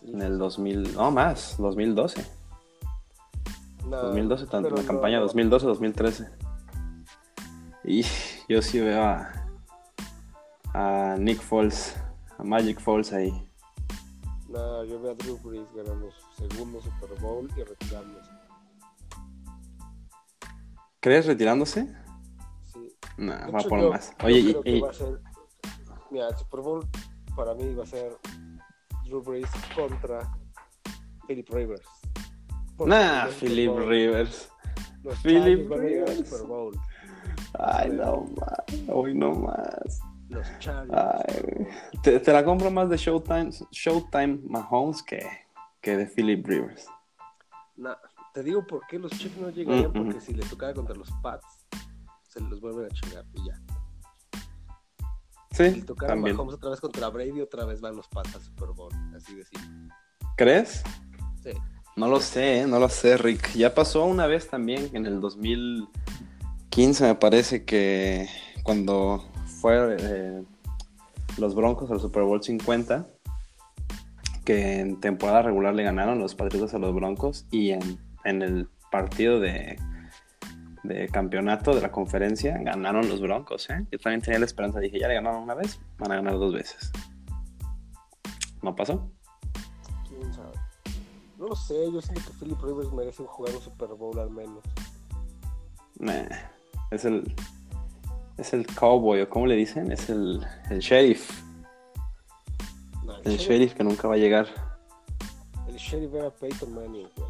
Sí, 0.00 0.10
En 0.12 0.20
el 0.22 0.38
2000, 0.38 0.94
no 0.94 1.10
más, 1.10 1.56
2012. 1.58 2.24
no, 3.88 3.96
2012, 4.02 4.46
tanto 4.46 4.70
la 4.70 4.82
no, 4.82 4.86
campaña 4.86 5.20
no. 5.20 5.26
2012-2013. 5.28 6.28
Y 7.84 8.04
yo 8.48 8.62
sí 8.62 8.80
veo 8.80 9.02
a, 9.02 9.32
a 10.74 11.16
Nick 11.18 11.40
Foles, 11.40 11.96
a 12.38 12.42
Magic 12.44 12.80
Foles 12.80 13.12
ahí. 13.12 13.30
No, 14.48 14.84
yo 14.84 15.00
veo 15.00 15.12
a 15.12 15.14
Drew 15.14 15.38
Brees 15.38 15.66
ganando 15.74 16.10
su 16.12 16.48
segundo 16.48 16.80
Super 16.80 17.18
Bowl 17.20 17.50
y 17.56 17.62
retirándose. 17.62 18.30
¿Crees 21.00 21.26
retirándose? 21.26 21.88
Sí. 22.72 22.88
No, 23.16 23.32
De 23.46 23.50
va 23.52 23.58
hecho, 23.60 23.68
por 23.68 23.80
yo- 23.80 23.90
más. 23.90 24.10
yo 24.20 24.26
Oye, 24.26 24.38
y- 24.38 24.50
creo 24.52 24.62
que 24.62 24.70
y, 24.70 24.80
va 24.80 24.90
a 24.90 24.92
ser. 24.92 25.20
Mira, 26.10 26.28
el 26.28 26.36
Super 26.36 26.60
Bowl 26.60 26.86
para 27.34 27.54
mí 27.54 27.74
va 27.74 27.82
a 27.82 27.86
ser 27.86 28.16
Drew 29.06 29.22
Brees 29.22 29.48
contra 29.74 30.30
Philip 31.26 31.48
Rivers. 31.50 31.86
Porque 32.76 32.90
Nah, 32.94 33.26
Philip 33.28 33.76
Rivers. 33.76 34.48
Los 35.02 35.18
Philip 35.20 35.68
Rivers. 35.70 36.28
Super 36.28 36.46
Bowl. 36.46 36.78
Ay, 37.58 37.90
no 37.90 38.26
más. 38.38 38.88
Hoy 38.88 39.14
no 39.14 39.32
más. 39.32 40.00
Los. 40.28 40.46
Ay, 40.92 41.66
te, 42.02 42.18
te 42.20 42.32
la 42.32 42.44
compro 42.44 42.70
más 42.70 42.88
de 42.88 42.96
Showtime, 42.96 43.50
Showtime 43.70 44.40
Mahomes 44.48 45.02
que, 45.02 45.20
que 45.80 45.96
de 45.96 46.06
Philip 46.06 46.46
Rivers. 46.46 46.86
Nah, 47.76 47.94
te 48.32 48.42
digo 48.42 48.66
por 48.66 48.86
qué 48.86 48.98
los 48.98 49.12
Chiefs 49.12 49.36
no 49.38 49.50
llegarían, 49.50 49.90
Mm, 49.90 49.92
porque 49.92 50.20
si 50.20 50.32
le 50.32 50.44
tocara 50.46 50.72
contra 50.72 50.94
los 50.96 51.10
Pats, 51.22 51.66
se 52.28 52.40
los 52.40 52.60
vuelven 52.60 52.86
a 52.86 52.88
chingar 52.88 53.24
y 53.34 53.46
ya. 53.46 53.60
Si 55.50 55.70
Sí, 55.70 55.82
tocara 55.82 56.14
también. 56.14 56.34
Mahomes 56.36 56.54
otra 56.54 56.70
vez 56.70 56.80
contra 56.80 57.08
Brady, 57.10 57.40
otra 57.42 57.66
vez 57.66 57.80
van 57.82 57.94
los 57.96 58.08
Pats 58.08 58.34
al 58.34 58.40
Super 58.40 58.68
Bowl. 58.70 58.92
Así 59.14 59.34
de 59.34 59.44
simple. 59.44 59.94
¿Crees? 60.36 60.82
Sí. 61.42 61.50
No 61.94 62.08
lo 62.08 62.20
sé, 62.20 62.60
¿eh? 62.60 62.66
no 62.66 62.78
lo 62.78 62.88
sé, 62.88 63.18
Rick. 63.18 63.52
Ya 63.52 63.74
pasó 63.74 64.06
una 64.06 64.26
vez 64.26 64.48
también 64.48 64.88
en 64.94 65.04
el 65.04 65.20
2015, 66.72 67.04
me 67.04 67.14
parece 67.16 67.64
que 67.66 68.30
cuando 68.62 69.22
fue 69.60 69.94
eh, 70.00 70.42
los 71.36 71.54
Broncos 71.54 71.90
al 71.90 72.00
Super 72.00 72.22
Bowl 72.22 72.42
50, 72.42 73.06
que 74.46 74.80
en 74.80 74.98
temporada 74.98 75.42
regular 75.42 75.74
le 75.74 75.82
ganaron 75.82 76.18
los 76.18 76.34
Patriotas 76.34 76.72
a 76.72 76.78
los 76.78 76.94
Broncos 76.94 77.44
y 77.50 77.72
en, 77.72 77.98
en 78.24 78.40
el 78.40 78.70
partido 78.90 79.38
de, 79.38 79.78
de 80.82 81.08
campeonato 81.08 81.74
de 81.74 81.82
la 81.82 81.92
conferencia 81.92 82.56
ganaron 82.56 83.06
los 83.06 83.20
Broncos. 83.20 83.68
¿eh? 83.68 83.84
Yo 83.90 83.98
también 83.98 84.22
tenía 84.22 84.38
la 84.38 84.46
esperanza, 84.46 84.80
dije, 84.80 84.98
ya 84.98 85.08
le 85.08 85.14
ganaron 85.16 85.42
una 85.42 85.54
vez, 85.54 85.78
van 85.98 86.12
a 86.12 86.14
ganar 86.16 86.38
dos 86.38 86.54
veces. 86.54 86.90
¿No 88.62 88.74
pasó? 88.74 89.10
¿Quién 90.08 90.32
sabe? 90.32 90.52
No 91.36 91.48
lo 91.48 91.54
sé, 91.54 91.92
yo 91.92 92.00
siento 92.00 92.22
que 92.30 92.38
Philip 92.38 92.62
Rivers 92.62 92.90
merece 92.92 93.24
jugar 93.26 93.54
un 93.54 93.60
Super 93.60 93.88
Bowl 93.88 94.18
al 94.18 94.30
menos. 94.30 94.62
Nah, 95.98 96.24
es 96.92 97.04
el. 97.04 97.34
Es 98.38 98.52
el 98.54 98.66
cowboy, 98.66 99.20
o 99.20 99.28
como 99.28 99.46
le 99.46 99.54
dicen, 99.56 99.92
es 99.92 100.08
el, 100.08 100.44
el 100.70 100.78
sheriff. 100.80 101.42
No, 103.04 103.16
El 103.24 103.36
sheriff 103.36 103.74
que 103.74 103.84
nunca 103.84 104.08
va 104.08 104.14
a 104.14 104.18
llegar. 104.18 104.46
El 105.68 105.76
sheriff 105.76 106.14
era 106.14 106.30
Peyton 106.30 106.74
Manning, 106.74 107.08
güey. 107.16 107.28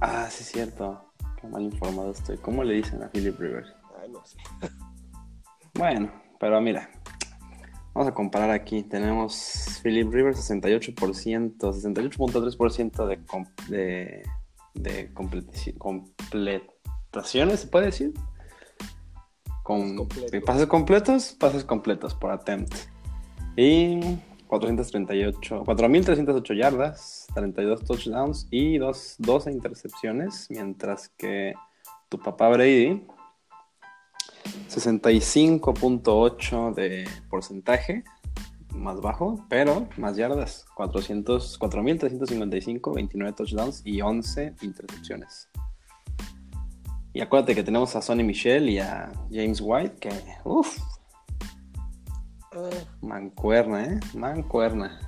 Ah, 0.00 0.28
sí, 0.30 0.42
es 0.42 0.50
cierto. 0.52 1.04
Qué 1.40 1.48
mal 1.48 1.62
informado 1.62 2.12
estoy. 2.12 2.36
¿Cómo 2.38 2.62
le 2.62 2.74
dicen 2.74 3.02
a 3.02 3.08
Philip 3.08 3.38
Rivers? 3.38 3.72
Ay, 4.02 4.10
no 4.10 4.24
sé. 4.24 4.38
Bueno, 5.74 6.12
pero 6.38 6.60
mira. 6.60 6.88
Vamos 7.94 8.08
a 8.08 8.14
comparar 8.14 8.50
aquí. 8.50 8.84
Tenemos 8.84 9.80
Philip 9.82 10.08
Rivers 10.12 10.38
68%, 10.50 11.56
68.3% 11.58 13.06
de, 13.06 13.24
com- 13.24 13.46
de, 13.68 14.22
de 14.74 15.12
completici- 15.12 15.76
completaciones, 17.14 17.60
¿se 17.60 17.68
puede 17.68 17.86
decir? 17.86 18.12
Con 19.62 19.96
Completos. 19.96 20.42
pases 20.44 20.66
completos, 20.66 21.36
pases 21.38 21.64
completos 21.64 22.12
por 22.14 22.32
attempt. 22.32 22.74
Y 23.56 24.00
438, 24.48 25.62
4.308 25.64 26.56
yardas, 26.56 27.28
32 27.34 27.84
touchdowns 27.84 28.48
y 28.50 28.78
dos, 28.78 29.14
12 29.18 29.52
intercepciones, 29.52 30.48
mientras 30.50 31.08
que 31.10 31.54
tu 32.08 32.18
papá 32.18 32.48
Brady 32.48 33.06
65.8 34.68 36.74
de 36.74 37.08
porcentaje, 37.30 38.02
más 38.74 39.00
bajo, 39.00 39.46
pero 39.48 39.88
más 39.96 40.16
yardas, 40.16 40.66
400 40.74 41.60
4.355, 41.60 42.94
29 42.94 43.32
touchdowns 43.32 43.82
y 43.84 44.02
11 44.02 44.56
intercepciones. 44.62 45.48
Y 47.14 47.20
acuérdate 47.20 47.54
que 47.54 47.62
tenemos 47.62 47.94
a 47.96 48.02
Sonny 48.02 48.24
Michel 48.24 48.68
y 48.68 48.80
a 48.80 49.10
James 49.30 49.60
White, 49.62 49.96
que, 50.00 50.10
uff, 50.44 50.78
Ah, 52.56 52.70
mancuerna, 53.00 53.84
¿eh? 53.84 54.00
Mancuerna. 54.14 55.00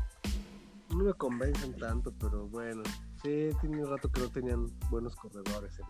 no 0.91 0.97
me 1.05 1.13
convencen 1.15 1.77
tanto, 1.77 2.13
pero 2.19 2.49
bueno. 2.49 2.83
Sí, 3.23 3.51
tiene 3.61 3.85
un 3.85 3.91
rato 3.91 4.11
que 4.11 4.21
no 4.21 4.29
tenían 4.29 4.67
buenos 4.91 5.15
corredores 5.15 5.79
en 5.79 5.87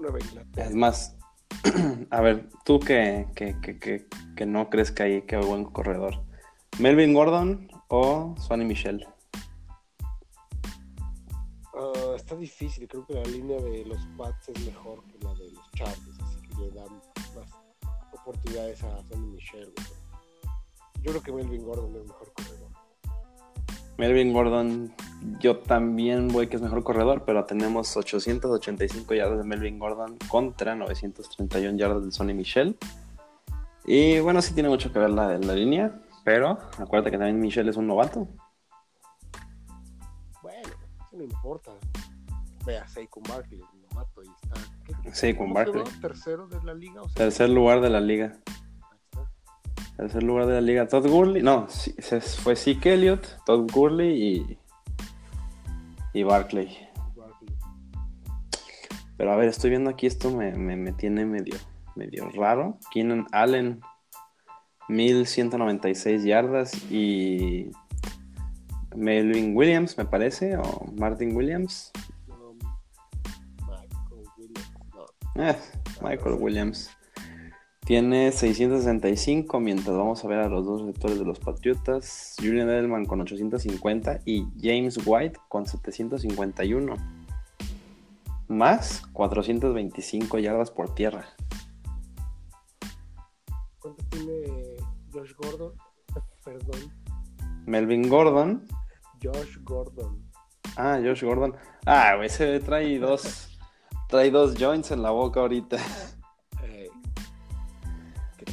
Nueva 0.00 0.18
Inglaterra. 0.20 0.68
Es 0.68 0.74
más, 0.74 1.16
a 2.10 2.20
ver, 2.20 2.48
tú 2.64 2.80
que, 2.80 3.26
que, 3.36 3.56
que, 3.60 3.78
que, 3.78 4.08
que 4.36 4.46
no 4.46 4.68
crees 4.68 4.90
que 4.90 5.02
hay 5.02 5.22
que 5.22 5.36
hay 5.36 5.44
buen 5.44 5.64
corredor, 5.64 6.24
¿Melvin 6.80 7.14
Gordon 7.14 7.68
o 7.88 8.34
Sonny 8.38 8.64
Michel? 8.64 9.06
Está 12.30 12.40
difícil, 12.40 12.86
creo 12.86 13.04
que 13.04 13.14
la 13.14 13.24
línea 13.24 13.60
de 13.60 13.84
los 13.86 13.98
Pats 14.16 14.50
es 14.50 14.64
mejor 14.64 15.02
que 15.02 15.18
la 15.24 15.34
de 15.34 15.50
los 15.50 15.70
Chargers, 15.72 16.20
así 16.22 16.40
que 16.42 16.60
le 16.60 16.70
dan 16.70 17.02
más 17.34 17.50
oportunidades 18.12 18.84
a 18.84 19.02
Sonny 19.08 19.26
Michel. 19.26 19.72
Yo 21.02 21.10
creo 21.10 21.22
que 21.24 21.32
Melvin 21.32 21.64
Gordon 21.64 21.96
es 21.96 22.06
mejor 22.06 22.32
corredor. 22.32 22.68
Melvin 23.98 24.32
Gordon, 24.32 24.94
yo 25.40 25.58
también 25.58 26.28
voy 26.28 26.46
que 26.46 26.54
es 26.54 26.62
mejor 26.62 26.84
corredor, 26.84 27.24
pero 27.26 27.44
tenemos 27.46 27.96
885 27.96 29.12
yardas 29.12 29.38
de 29.38 29.44
Melvin 29.44 29.80
Gordon 29.80 30.16
contra 30.28 30.76
931 30.76 31.78
yardas 31.78 32.04
de 32.04 32.12
Sonny 32.12 32.32
Michel. 32.32 32.78
Y 33.86 34.20
bueno, 34.20 34.40
sí 34.40 34.54
tiene 34.54 34.68
mucho 34.68 34.92
que 34.92 35.00
ver 35.00 35.10
la, 35.10 35.36
la 35.36 35.52
línea, 35.52 36.00
pero 36.22 36.58
acuérdate 36.78 37.10
que 37.10 37.18
también 37.18 37.40
Michel 37.40 37.68
es 37.68 37.76
un 37.76 37.88
novato. 37.88 38.28
Bueno, 40.42 40.68
eso 40.68 41.16
no 41.16 41.24
importa. 41.24 41.72
Ve 42.66 42.78
a 42.78 42.86
Saquon 42.88 43.22
Barkley, 43.28 43.60
un 43.60 43.82
novato, 43.90 44.22
y 44.22 44.28
está. 44.28 44.60
¿qué- 45.02 45.14
Saquon 45.14 45.36
cómo 45.48 45.54
Barkley. 45.54 45.82
quedó? 45.84 46.00
¿Tercero 46.00 46.46
de 46.48 46.62
la 46.62 46.74
liga? 46.74 47.00
O 47.02 47.08
sea, 47.08 47.14
Tercer 47.14 47.50
lugar 47.50 47.80
de 47.80 47.90
la 47.90 48.00
liga. 48.00 48.36
Tercer 49.96 50.22
lugar 50.22 50.46
de 50.46 50.54
la 50.54 50.60
liga. 50.60 50.86
Todd 50.88 51.06
Gurley. 51.08 51.42
No, 51.42 51.66
fue 52.42 52.56
Zeke 52.56 52.94
Elliott, 52.94 53.26
Todd 53.44 53.70
Gurley 53.72 54.22
y, 54.22 54.58
y 56.14 56.22
Barkley. 56.22 56.76
Barkley. 57.16 57.54
Pero 59.16 59.32
a 59.32 59.36
ver, 59.36 59.48
estoy 59.48 59.70
viendo 59.70 59.90
aquí 59.90 60.06
esto 60.06 60.30
me, 60.30 60.52
me, 60.52 60.76
me 60.76 60.92
tiene 60.92 61.26
medio, 61.26 61.56
medio 61.96 62.30
raro. 62.30 62.78
Keenan 62.92 63.26
Allen, 63.32 63.80
1196 64.88 66.24
yardas 66.24 66.72
y 66.90 67.70
Melvin 68.96 69.54
Williams, 69.56 69.96
me 69.98 70.04
parece, 70.06 70.56
o 70.56 70.86
Martin 70.96 71.36
Williams. 71.36 71.92
Eh, 75.36 75.56
Michael 76.02 76.36
Williams. 76.38 76.90
Tiene 77.90 78.30
665, 78.30 79.58
mientras 79.58 79.96
vamos 79.96 80.24
a 80.24 80.28
ver 80.28 80.38
a 80.38 80.48
los 80.48 80.64
dos 80.64 80.82
receptores 80.82 81.18
de 81.18 81.24
los 81.24 81.40
Patriotas. 81.40 82.36
Julian 82.38 82.68
Edelman 82.68 83.04
con 83.04 83.20
850 83.20 84.20
y 84.24 84.46
James 84.60 84.98
White 85.04 85.40
con 85.48 85.66
751. 85.66 86.94
Más 88.48 89.02
425 89.12 90.38
yardas 90.38 90.70
por 90.70 90.94
tierra. 90.94 91.26
¿Cuánto 93.80 94.04
tiene 94.10 94.76
Josh 95.12 95.32
Gordon? 95.36 95.72
Perdón. 96.44 96.92
Melvin 97.66 98.08
Gordon. 98.08 98.66
Josh 99.22 99.58
Gordon. 99.62 100.30
Ah, 100.76 101.00
Josh 101.02 101.24
Gordon. 101.24 101.56
Ah, 101.86 102.14
güey, 102.16 102.26
ese 102.26 102.60
trae 102.60 102.98
dos. 102.98 103.49
Trae 104.10 104.30
dos 104.30 104.54
joints 104.56 104.90
en 104.90 105.02
la 105.02 105.10
boca 105.10 105.40
ahorita. 105.40 105.76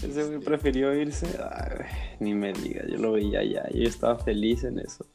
Ese 0.03 0.25
güey 0.25 0.39
prefirió 0.39 0.93
irse. 0.93 1.25
Ay, 1.51 1.85
ni 2.19 2.33
me 2.35 2.53
diga, 2.53 2.83
yo 2.87 2.97
lo 2.97 3.13
veía 3.13 3.43
ya. 3.43 3.67
Yo 3.73 3.83
estaba 3.87 4.15
feliz 4.17 4.63
en 4.63 4.77
eso. 4.79 5.05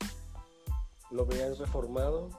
Lo 1.10 1.24
veías 1.24 1.56
reformado. 1.58 2.30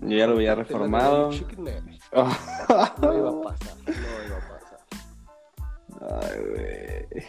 Yo 0.00 0.16
ya 0.16 0.26
lo 0.26 0.36
veía 0.36 0.54
reformado. 0.54 1.30
No 1.32 3.14
iba 3.16 3.30
a 3.30 3.42
pasar. 3.42 3.76
No 3.86 4.24
iba 4.26 4.36
a 4.36 4.48
pasar. 4.48 4.80
Ay, 6.22 6.38
güey. 6.48 7.24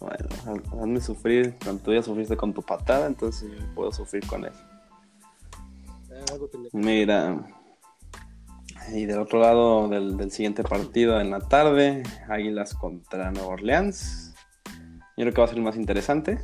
Bueno, 0.00 0.28
haz- 0.46 0.80
hazme 0.80 1.00
sufrir. 1.00 1.56
Cuando 1.62 1.82
tú 1.82 1.92
ya 1.92 2.02
sufriste 2.02 2.36
con 2.36 2.52
tu 2.52 2.62
patada, 2.62 3.06
entonces 3.06 3.50
yo 3.52 3.74
puedo 3.74 3.92
sufrir 3.92 4.26
con 4.26 4.44
tenía 6.48 6.70
que 6.70 6.76
Mira. 6.78 7.57
Y 8.92 9.04
del 9.06 9.18
otro 9.20 9.38
lado 9.40 9.88
del, 9.88 10.16
del 10.16 10.30
siguiente 10.30 10.62
partido 10.62 11.20
en 11.20 11.30
la 11.30 11.40
tarde, 11.40 12.02
Águilas 12.28 12.74
contra 12.74 13.30
Nueva 13.30 13.48
Orleans. 13.48 14.34
Yo 15.16 15.24
creo 15.24 15.32
que 15.34 15.40
va 15.40 15.44
a 15.44 15.48
ser 15.48 15.58
el 15.58 15.64
más 15.64 15.76
interesante. 15.76 16.38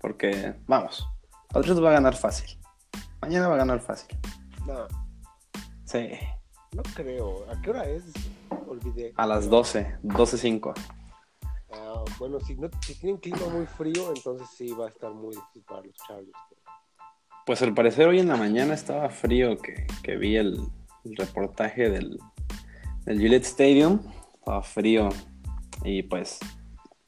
Porque, 0.00 0.54
vamos, 0.66 1.06
Patriots 1.50 1.82
va 1.82 1.90
a 1.90 1.94
ganar 1.94 2.14
fácil. 2.16 2.58
Mañana 3.22 3.48
va 3.48 3.54
a 3.54 3.58
ganar 3.58 3.80
fácil. 3.80 4.18
No, 4.66 4.86
Sí. 5.84 6.08
no 6.72 6.82
creo. 6.94 7.46
¿A 7.50 7.60
qué 7.62 7.70
hora 7.70 7.84
es? 7.84 8.02
Olvidé. 8.66 9.12
A 9.16 9.26
las 9.26 9.48
12, 9.48 9.98
12.05. 10.02 10.74
Ah, 11.72 12.04
bueno, 12.18 12.38
si, 12.40 12.54
no, 12.56 12.68
si 12.84 12.94
tienen 12.96 13.18
clima 13.18 13.46
muy 13.50 13.66
frío, 13.66 14.12
entonces 14.14 14.46
sí 14.56 14.72
va 14.72 14.86
a 14.86 14.88
estar 14.88 15.12
muy 15.12 15.34
difícil 15.34 15.62
para 15.66 15.82
los 15.82 15.94
Chargers. 16.06 16.32
Pues 17.46 17.62
al 17.62 17.74
parecer 17.74 18.08
hoy 18.08 18.20
en 18.20 18.28
la 18.28 18.36
mañana 18.36 18.74
estaba 18.74 19.08
frío 19.10 19.56
que, 19.58 19.86
que 20.02 20.16
vi 20.16 20.36
el, 20.36 20.58
el 21.04 21.16
reportaje 21.16 21.90
del, 21.90 22.18
del 23.04 23.18
Gillette 23.18 23.44
Stadium. 23.44 24.00
Estaba 24.34 24.62
frío 24.62 25.08
y 25.84 26.02
pues 26.02 26.38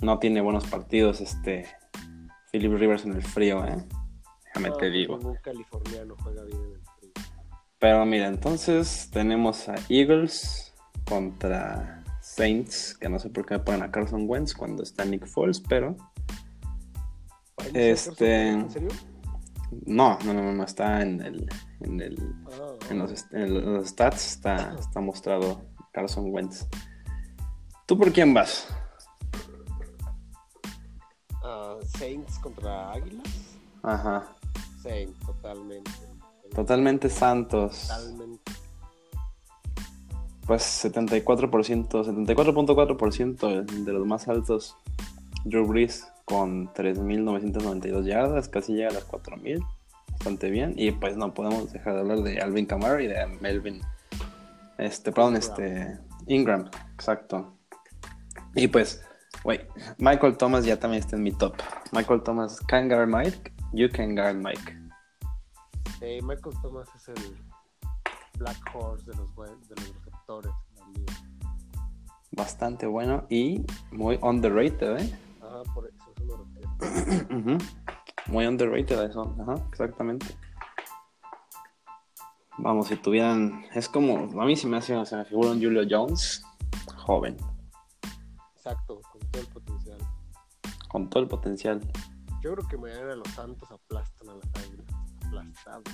no 0.01 0.19
tiene 0.19 0.41
buenos 0.41 0.67
partidos 0.67 1.21
este 1.21 1.67
Philip 2.53 2.73
Rivers 2.73 3.05
en 3.05 3.15
el 3.15 3.23
frío, 3.23 3.65
¿eh? 3.67 3.85
Déjame 4.47 4.71
No, 4.71 4.77
te 4.77 4.91
digo. 4.91 5.19
Ningún 5.19 5.37
californiano 5.43 6.15
juega 6.23 6.43
bien 6.45 6.59
en 6.59 6.73
el 6.73 6.81
frío. 6.99 7.13
Pero 7.79 8.07
mira, 8.07 8.29
entonces 8.29 9.11
tenemos 9.13 9.69
a 9.69 9.75
Eagles 9.89 10.75
contra 11.07 12.03
Saints, 12.23 12.97
que 12.99 13.09
no 13.09 13.19
sé 13.19 13.31
por 13.31 13.45
qué 13.47 13.55
me 13.55 13.61
ponen 13.61 13.83
a 13.83 13.91
Carson 13.91 14.25
Wentz 14.29 14.55
cuando 14.55 14.83
está 14.83 15.05
Nick 15.05 15.27
Foles, 15.27 15.61
pero 15.61 15.97
¿Ahí 17.59 17.71
Este- 17.75 18.49
¿En 18.51 18.71
serio? 18.71 18.89
no, 19.87 20.19
no, 20.25 20.35
no, 20.35 20.53
no 20.53 20.65
está 20.65 21.03
en 21.03 21.21
el, 21.23 21.49
en 21.81 22.01
el 22.01 22.17
Ah, 22.47 22.75
En 22.91 22.99
los, 22.99 23.27
en 23.33 23.75
los 23.75 23.89
stats 23.89 24.27
está, 24.27 24.77
está 24.79 25.01
mostrado 25.01 25.63
Carson 25.93 26.33
Wentz. 26.33 26.67
¿Tú 27.87 27.99
por 27.99 28.13
quién 28.13 28.33
vas? 28.35 28.69
ah, 31.43 31.77
Saints 31.99 32.39
contra 32.39 32.93
Águilas. 32.93 33.27
Ajá. 33.83 34.29
Saints, 34.83 35.19
totalmente. 35.25 35.91
Totalmente 36.55 37.09
Santos. 37.11 37.89
Totalmente. 37.89 38.53
Pues 40.47 40.63
74%, 40.85 41.25
74.4% 41.25 43.65
de 43.85 43.93
los 43.93 44.07
más 44.07 44.29
altos. 44.29 44.77
Drew 45.45 45.67
Brees 45.67 46.07
con 46.25 46.73
3.992 46.73 48.05
yardas, 48.05 48.49
casi 48.49 48.75
llega 48.75 48.91
a 48.91 48.95
las 48.95 49.09
4.000. 49.09 49.65
Bastante 50.27 50.51
bien. 50.51 50.75
Y 50.77 50.91
pues 50.91 51.17
no 51.17 51.33
podemos 51.33 51.73
dejar 51.73 51.95
de 51.95 52.01
hablar 52.01 52.19
de 52.23 52.41
Alvin 52.41 52.67
Kamara 52.67 53.01
y 53.01 53.07
de 53.07 53.25
Melvin. 53.41 53.81
Este, 54.77 55.13
perdón, 55.13 55.37
Ingram. 55.37 55.51
este. 55.51 55.99
Ingram, 56.27 56.71
exacto. 56.95 57.57
Y 58.57 58.67
pues, 58.67 59.05
wait, 59.45 59.61
Michael 59.99 60.37
Thomas 60.37 60.65
ya 60.65 60.81
también 60.81 61.01
está 61.01 61.15
en 61.15 61.23
mi 61.23 61.31
top. 61.31 61.55
Michael 61.93 62.25
Thomas 62.25 62.59
can 62.67 62.89
guard 62.89 63.09
Mike, 63.09 63.53
you 63.73 63.89
can 63.89 64.17
guard 64.17 64.35
Mike. 64.35 64.77
Michael 66.01 66.57
Thomas 66.61 66.89
es 66.97 67.07
el 67.07 67.37
Black 68.37 68.59
Horse 68.75 69.09
de 69.09 69.17
los, 69.17 69.33
de 69.37 69.77
los 69.77 69.95
receptores. 69.95 70.53
Bastante 72.33 72.87
bueno 72.87 73.27
y 73.31 73.65
muy 73.93 74.19
underrated, 74.23 74.99
¿eh? 74.99 75.19
Ajá, 75.41 75.63
por 75.73 75.87
eso, 75.87 76.13
eso 76.17 76.49
refiero. 76.81 77.29
Ujú. 77.39 77.59
Muy 78.29 78.47
underrated 78.47 79.03
eso, 79.05 79.35
ajá, 79.41 79.55
exactamente. 79.71 80.27
Vamos, 82.59 82.89
si 82.89 82.97
tuvieran, 82.97 83.65
es 83.75 83.89
como, 83.89 84.41
a 84.41 84.47
mí 84.47 84.57
se 84.57 84.67
me 84.67 84.79
hace, 84.79 85.05
se 85.05 85.17
me 85.17 85.25
figura 85.25 85.51
un 85.51 85.63
Julio 85.63 85.83
Jones, 85.89 86.43
joven, 86.97 87.37
Exacto, 88.57 89.01
con 89.13 89.21
todo 89.31 89.43
el 89.43 89.49
potencial. 89.49 89.99
con 90.89 91.11
todo 91.11 91.23
el 91.23 91.29
potencial. 91.29 91.81
Yo 92.43 92.55
creo 92.55 92.69
que 92.69 92.79
mañana 92.79 93.15
los 93.15 93.29
Santos 93.29 93.71
aplastan 93.71 94.31
a 94.31 94.35
las 94.35 94.65
Águilas. 94.65 94.87
Aplastados. 95.27 95.85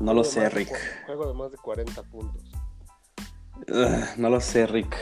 No 0.00 0.12
lo 0.12 0.24
sé, 0.24 0.40
de 0.40 0.50
Rick. 0.50 0.70
Juego 1.06 1.28
de 1.28 1.34
más 1.34 1.50
de 1.50 1.58
40 1.58 2.02
puntos. 2.02 2.42
No 4.18 4.28
lo 4.28 4.40
sé, 4.40 4.66
Rick. 4.66 4.94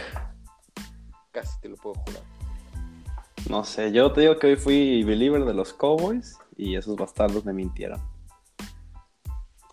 Casi 1.33 1.61
te 1.61 1.68
lo 1.68 1.77
puedo 1.77 1.97
jurar. 2.07 2.23
No 3.48 3.62
sé, 3.64 3.92
yo 3.92 4.12
te 4.12 4.22
digo 4.22 4.38
que 4.38 4.48
hoy 4.48 4.57
fui 4.57 5.04
believer 5.04 5.44
de 5.44 5.52
los 5.52 5.74
Cowboys 5.74 6.38
y 6.57 6.76
esos 6.76 6.96
bastardos 6.96 7.44
me 7.44 7.52
mintieron. 7.52 8.00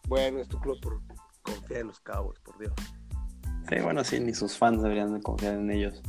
Bueno, 0.07 0.39
es 0.39 0.49
tu 0.49 0.59
club 0.59 0.79
por 0.81 0.99
confiar 1.41 1.81
en 1.81 1.87
los 1.87 1.99
Cowboys, 2.01 2.39
por 2.39 2.57
Dios. 2.59 2.73
Sí, 3.69 3.75
bueno, 3.81 4.03
sí, 4.03 4.19
ni 4.19 4.33
sus 4.33 4.57
fans 4.57 4.81
deberían 4.81 5.13
de 5.13 5.21
confiar 5.21 5.53
en 5.53 5.71
ellos. 5.71 6.01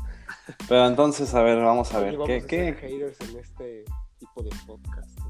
Pero 0.69 0.87
entonces, 0.87 1.33
a 1.35 1.43
ver, 1.43 1.63
vamos 1.63 1.95
a 1.95 2.01
ver, 2.01 2.15
vamos 2.15 2.27
¿qué, 2.27 2.37
a 2.37 2.47
qué, 2.47 2.75
haters 2.75 3.21
en 3.21 3.39
este 3.39 3.85
tipo 4.19 4.43
de 4.43 4.51
podcast. 4.67 5.21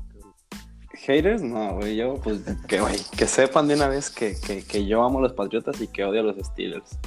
¿Haters? 0.94 1.42
No, 1.42 1.76
güey, 1.76 1.96
yo, 1.96 2.14
pues, 2.22 2.40
que, 2.66 2.80
güey, 2.80 2.96
que 3.16 3.26
sepan 3.26 3.68
de 3.68 3.74
una 3.74 3.88
vez 3.88 4.08
que, 4.08 4.36
que, 4.40 4.64
que 4.64 4.86
yo 4.86 5.02
amo 5.02 5.18
a 5.18 5.22
los 5.22 5.32
Patriotas 5.34 5.80
y 5.80 5.88
que 5.88 6.04
odio 6.04 6.20
a 6.20 6.24
los 6.24 6.36
Steelers. 6.46 6.98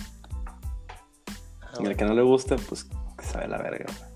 Ah, 1.62 1.78
Y 1.80 1.86
al 1.88 1.96
que 1.96 2.06
no 2.06 2.14
le 2.14 2.22
guste, 2.22 2.58
pues, 2.58 2.84
que 2.84 3.26
sabe 3.26 3.48
la 3.48 3.58
verga. 3.58 3.86
güey. 3.88 4.15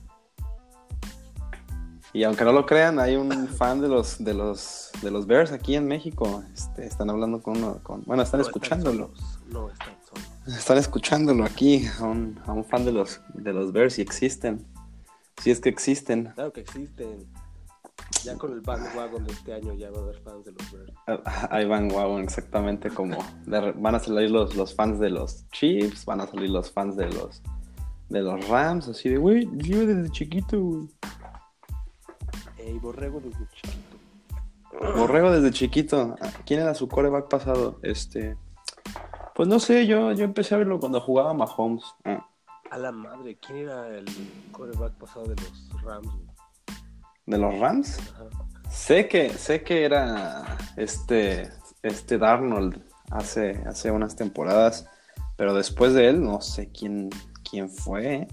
Y 2.12 2.24
aunque 2.24 2.43
no 2.43 2.52
lo 2.52 2.65
crean, 2.65 3.00
hay 3.00 3.15
un 3.15 3.48
fan 3.48 3.82
de 3.82 3.88
los, 3.88 4.24
de 4.24 4.34
los, 4.34 4.89
de 5.02 5.12
los 5.12 5.28
Bears 5.28 5.52
aquí 5.52 5.76
en 5.76 5.88
México. 5.88 6.43
Este, 6.54 6.86
están 6.88 7.10
hablando 7.10 7.41
con 7.41 7.58
uno, 7.58 7.80
con, 7.84 8.04
bueno, 8.06 8.24
están 8.24 8.39
no 8.39 8.45
escuchándolo. 8.48 9.12
solos, 9.15 9.39
No 9.50 9.69
están. 9.69 9.89
Están 10.48 10.78
escuchándolo 10.80 11.43
aquí, 11.43 11.86
a 12.00 12.06
un, 12.06 12.39
a 12.48 12.54
un 12.54 12.65
fan 12.65 12.84
de 12.84 12.91
los, 12.91 13.22
de 13.36 13.54
los 13.54 13.72
Bears 13.72 14.00
y 14.00 14.02
existen. 14.02 14.65
Si 15.41 15.52
es 15.52 15.60
que 15.60 15.69
existen. 15.69 16.32
Claro 16.34 16.52
que 16.52 16.62
existen. 16.62 17.28
Ya 18.24 18.36
con 18.36 18.54
el 18.54 18.62
bandwagon 18.62 19.24
de 19.26 19.34
este 19.34 19.54
año 19.54 19.74
ya 19.76 19.91
va 19.91 20.00
a 20.00 20.02
haber 20.02 20.19
fans 20.24 20.43
de 20.45 20.52
los 20.54 20.72
Bears. 20.72 20.91
Ah, 21.08 21.48
Hay 21.52 21.65
bandwagon, 21.67 22.24
exactamente 22.24 22.89
como. 22.89 23.17
de- 23.45 23.72
van 23.74 23.93
a 23.95 24.00
salir 24.00 24.32
los, 24.32 24.56
los 24.56 24.74
fans 24.74 25.00
de 25.00 25.12
los 25.12 25.48
Chiefs, 25.52 26.06
van 26.06 26.22
a 26.22 26.28
salir 26.28 26.50
los 26.50 26.72
fans 26.72 26.95
de 26.98 27.08
los 27.12 27.43
de 28.10 28.22
los 28.24 28.48
Rams, 28.48 28.88
así 28.88 29.08
de, 29.10 29.17
güey, 29.17 29.48
yo 29.58 29.86
desde 29.86 30.10
chiquito, 30.10 30.60
güey. 30.60 30.88
Ey, 32.60 32.78
borrego 32.80 33.19
desde 33.19 33.48
chiquito. 33.48 33.98
Borrego 34.98 35.32
desde 35.32 35.52
chiquito. 35.52 36.15
¿Quién 36.45 36.60
era 36.62 36.74
su 36.76 36.88
coreback 36.88 37.28
pasado? 37.30 37.80
Este. 37.84 38.38
Pues 39.36 39.48
no 39.48 39.60
sé, 39.60 39.88
yo, 39.88 40.12
yo 40.12 40.26
empecé 40.26 40.56
a 40.56 40.58
verlo 40.58 40.80
cuando 40.80 41.00
jugaba 41.00 41.34
Mahomes. 41.34 41.84
Ah, 42.04 42.28
A 42.72 42.78
la 42.78 42.91
madre, 42.91 43.38
¿quién 43.38 43.60
era 43.60 43.88
el 43.88 44.06
quarterback 44.52 44.93
pasado 44.95 45.28
de 45.28 45.36
los 45.36 45.82
Rams? 45.82 46.08
¿De 47.26 47.38
los 47.38 47.58
Rams? 47.58 48.00
Ajá. 48.13 48.26
Sé 48.69 49.08
que, 49.08 49.30
sé 49.30 49.63
que 49.63 49.84
era 49.84 50.58
este, 50.78 51.50
este 51.82 52.17
Darnold 52.17 52.84
hace, 53.10 53.63
hace 53.65 53.91
unas 53.91 54.15
temporadas, 54.15 54.88
pero 55.38 55.54
después 55.54 55.93
de 55.93 56.10
él 56.10 56.22
no 56.22 56.41
sé 56.41 56.69
quién, 56.72 57.10
quién 57.50 57.69
fue. 57.69 58.28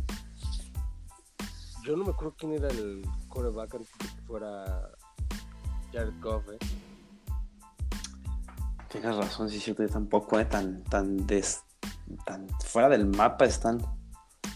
Yo 1.85 1.97
no 1.97 2.05
me 2.05 2.11
acuerdo 2.11 2.35
quién 2.37 2.53
era 2.53 2.69
el 2.69 3.03
quarterback 3.37 3.75
antes 3.75 3.91
de 3.99 3.99
que 4.09 4.23
fuera 4.23 4.91
Jared 5.93 6.15
Goff, 6.23 6.49
¿eh? 6.49 6.59
Tienes 8.89 9.17
razón, 9.17 9.51
sí, 9.51 9.61
cierto, 9.61 9.83
yo 9.83 9.89
tampoco, 9.91 10.41
eh, 10.41 10.47
tan, 10.47 10.83
tan, 10.85 11.27
des- 11.27 11.63
tan 12.25 12.49
fuera 12.65 12.89
del 12.89 13.07
mapa 13.07 13.45
están. 13.45 13.79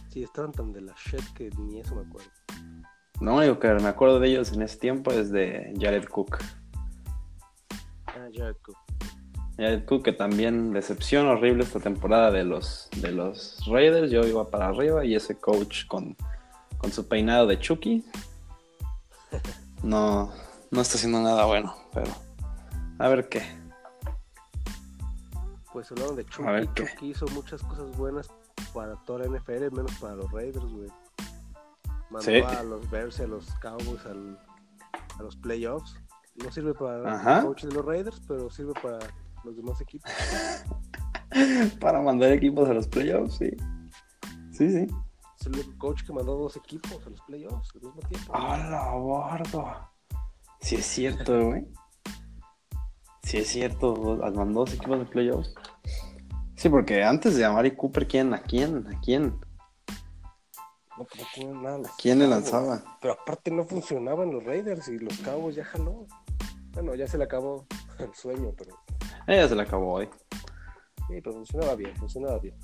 Sí, 0.08 0.22
estaban 0.22 0.52
tan 0.52 0.72
de 0.72 0.80
la 0.80 0.94
shit 0.94 1.22
que 1.34 1.50
ni 1.58 1.80
eso 1.80 1.94
me 1.94 2.02
acuerdo. 2.02 2.30
Lo 3.20 3.34
único 3.36 3.58
que 3.58 3.68
me 3.74 3.88
acuerdo 3.88 4.18
de 4.18 4.28
ellos 4.28 4.52
en 4.52 4.62
ese 4.62 4.78
tiempo 4.78 5.10
es 5.12 5.30
de 5.30 5.74
Jared 5.78 6.08
Cook. 6.08 6.38
Ah, 8.06 8.28
Jared 8.34 8.56
Goff. 8.64 8.78
Jared 9.58 9.84
Cook, 9.84 10.04
que 10.04 10.12
también 10.12 10.72
decepción 10.72 11.26
horrible 11.26 11.64
esta 11.64 11.80
temporada 11.80 12.30
de 12.30 12.44
los, 12.44 12.88
de 12.96 13.12
los 13.12 13.60
Raiders. 13.66 14.10
Yo 14.10 14.22
iba 14.22 14.48
para 14.48 14.68
arriba 14.68 15.04
y 15.04 15.14
ese 15.14 15.38
coach 15.38 15.86
con, 15.86 16.16
con 16.78 16.90
su 16.92 17.06
peinado 17.06 17.46
de 17.46 17.58
Chucky 17.58 18.02
no, 19.82 20.30
no 20.70 20.80
está 20.80 20.96
haciendo 20.96 21.20
nada 21.22 21.44
bueno, 21.46 21.74
pero 21.92 22.10
a 22.98 23.08
ver 23.08 23.28
qué. 23.28 23.42
Pues 25.72 25.90
hablaron 25.92 26.16
de 26.16 26.24
Chucky. 26.26 26.48
A 26.48 26.52
ver, 26.52 26.68
¿qué? 26.74 26.84
Chucky 26.86 27.10
hizo 27.10 27.26
muchas 27.28 27.62
cosas 27.62 27.96
buenas 27.96 28.28
para 28.74 28.96
toda 29.04 29.20
la 29.20 29.26
NFL, 29.38 29.70
menos 29.70 29.92
para 30.00 30.16
los 30.16 30.30
Raiders, 30.32 30.64
güey. 30.66 30.90
Mandó 32.10 32.20
Sí. 32.30 32.40
a 32.40 32.62
los 32.64 32.90
Bears 32.90 33.20
a 33.20 33.26
los 33.26 33.46
Cowboys 33.60 34.04
al- 34.06 34.38
a 35.18 35.22
los 35.22 35.36
playoffs. 35.36 35.94
No 36.36 36.50
sirve 36.50 36.74
para 36.74 37.14
Ajá. 37.14 37.38
el 37.40 37.46
coach 37.46 37.64
de 37.64 37.72
los 37.72 37.84
Raiders, 37.84 38.20
pero 38.26 38.50
sirve 38.50 38.72
para 38.82 38.98
los 39.44 39.56
demás 39.56 39.80
equipos. 39.80 40.10
Para 41.80 42.00
mandar 42.02 42.32
equipos 42.32 42.68
a 42.68 42.74
los 42.74 42.88
playoffs, 42.88 43.36
sí. 43.36 43.50
Sí, 44.50 44.68
sí. 44.68 44.86
Es 45.40 45.46
el 45.46 45.54
único 45.54 45.78
coach 45.78 46.04
que 46.04 46.12
mandó 46.12 46.36
dos 46.36 46.56
equipos 46.56 47.00
a 47.06 47.10
los 47.10 47.20
playoffs 47.22 47.70
al 47.74 47.80
mismo 47.80 48.00
tiempo. 48.02 48.32
¡Hola, 48.34 48.90
bordo! 48.94 49.74
Sí 50.60 50.74
es 50.76 50.84
cierto, 50.84 51.46
güey. 51.46 51.66
Sí 53.22 53.38
es 53.38 53.48
cierto, 53.48 54.18
mandó 54.34 54.60
dos 54.60 54.74
equipos 54.74 54.98
de 54.98 55.04
playoffs. 55.06 55.54
Sí, 56.56 56.68
porque 56.68 57.02
antes 57.02 57.36
de 57.36 57.44
Amari 57.46 57.74
Cooper, 57.74 58.06
¿quién? 58.06 58.34
¿A 58.34 58.42
quién? 58.42 58.86
¿A 58.86 59.00
quién? 59.00 59.40
No, 60.98 61.04
no 61.04 61.06
tienen 61.34 61.62
nada. 61.62 61.90
¿Quién 61.98 62.18
le 62.18 62.28
lanzaba? 62.28 62.82
Pero 63.00 63.14
aparte 63.14 63.50
no 63.50 63.64
funcionaban 63.64 64.30
los 64.30 64.44
Raiders 64.44 64.88
y 64.88 64.98
los 64.98 65.16
Cowboys 65.20 65.56
ya 65.56 65.64
jaló. 65.64 66.06
Bueno, 66.72 66.94
ya 66.94 67.06
se 67.06 67.16
le 67.16 67.24
acabó 67.24 67.66
el 67.98 68.14
sueño, 68.14 68.52
pero 68.58 68.76
Ella 69.26 69.48
se 69.48 69.56
le 69.56 69.62
acabó 69.62 69.94
hoy. 69.94 70.10
sí, 71.08 71.20
pero 71.22 71.32
funcionaba 71.32 71.74
bien, 71.76 71.96
funcionaba 71.96 72.38
bien. 72.38 72.56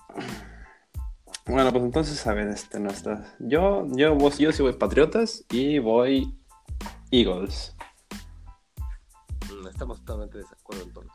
Bueno, 1.47 1.71
pues 1.71 1.85
entonces, 1.85 2.27
a 2.27 2.35
ver, 2.35 2.49
este, 2.49 2.81
nuestra... 2.81 3.25
Yo, 3.39 3.87
yo, 3.93 4.15
vos, 4.17 4.39
yo 4.39 4.51
sí 4.53 4.63
voy 4.63 4.73
Patriotas 4.73 5.45
y 5.51 5.79
voy 5.79 6.37
Eagles. 7.13 7.77
Mm, 9.53 9.69
Estamos 9.69 10.01
totalmente 10.05 10.39
de 10.39 10.45
desacuerdo 10.45 10.83
entonces. 10.85 11.13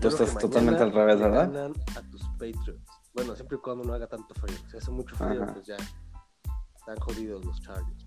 Tú 0.00 0.08
estás 0.08 0.38
totalmente 0.38 0.82
al 0.82 0.92
revés, 0.92 1.18
¿verdad? 1.20 1.50
ganan 1.52 1.72
a 1.96 2.02
tus 2.10 2.22
Patriots. 2.38 2.80
Bueno, 3.12 3.34
siempre 3.34 3.58
y 3.58 3.60
cuando 3.60 3.84
no 3.84 3.92
haga 3.92 4.06
tanto 4.06 4.34
frío. 4.34 4.56
Si 4.70 4.76
hace 4.76 4.90
mucho 4.90 5.14
frío, 5.16 5.42
Ajá. 5.42 5.52
pues 5.52 5.66
ya 5.66 5.76
están 6.76 6.96
jodidos 7.00 7.44
los 7.44 7.60
Chargers. 7.60 8.06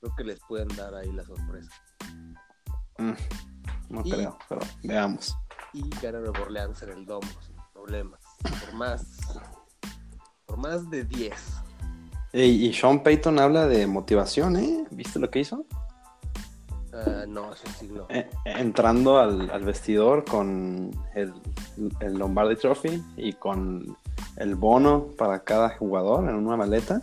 Creo 0.00 0.14
que 0.16 0.24
les 0.24 0.40
pueden 0.40 0.68
dar 0.76 0.94
ahí 0.94 1.12
la 1.12 1.22
sorpresa. 1.24 1.70
Mm, 2.98 3.12
no 3.90 4.02
Y- 4.04 4.10
creo, 4.10 4.36
pero 4.48 4.60
veamos. 4.82 5.34
Y 5.72 5.88
ganan 6.02 6.22
Nueva 6.24 6.40
Orleans 6.40 6.82
en 6.82 6.90
el 6.90 7.06
domo, 7.06 7.28
sin 7.46 7.54
problemas. 7.72 8.20
Por 8.42 8.74
más, 8.74 9.06
por 10.50 10.58
más 10.58 10.90
de 10.90 11.04
10. 11.04 11.32
Ey, 12.32 12.66
y 12.66 12.72
Sean 12.72 13.02
Payton 13.04 13.38
habla 13.38 13.68
de 13.68 13.86
motivación, 13.86 14.56
¿eh? 14.56 14.84
¿Viste 14.90 15.20
lo 15.20 15.30
que 15.30 15.40
hizo? 15.40 15.64
Ah, 16.92 17.24
no, 17.28 17.52
eso 17.52 17.62
sí 17.78 17.88
no. 17.92 18.06
Eh, 18.08 18.28
entrando 18.44 19.18
al, 19.18 19.48
al 19.50 19.64
vestidor 19.64 20.24
con 20.24 20.90
el, 21.14 21.32
el 22.00 22.14
Lombardi 22.18 22.56
Trophy 22.56 23.00
y 23.16 23.32
con 23.34 23.96
el 24.36 24.56
bono 24.56 25.06
para 25.16 25.44
cada 25.44 25.70
jugador 25.70 26.28
en 26.28 26.34
una 26.34 26.56
maleta, 26.56 27.02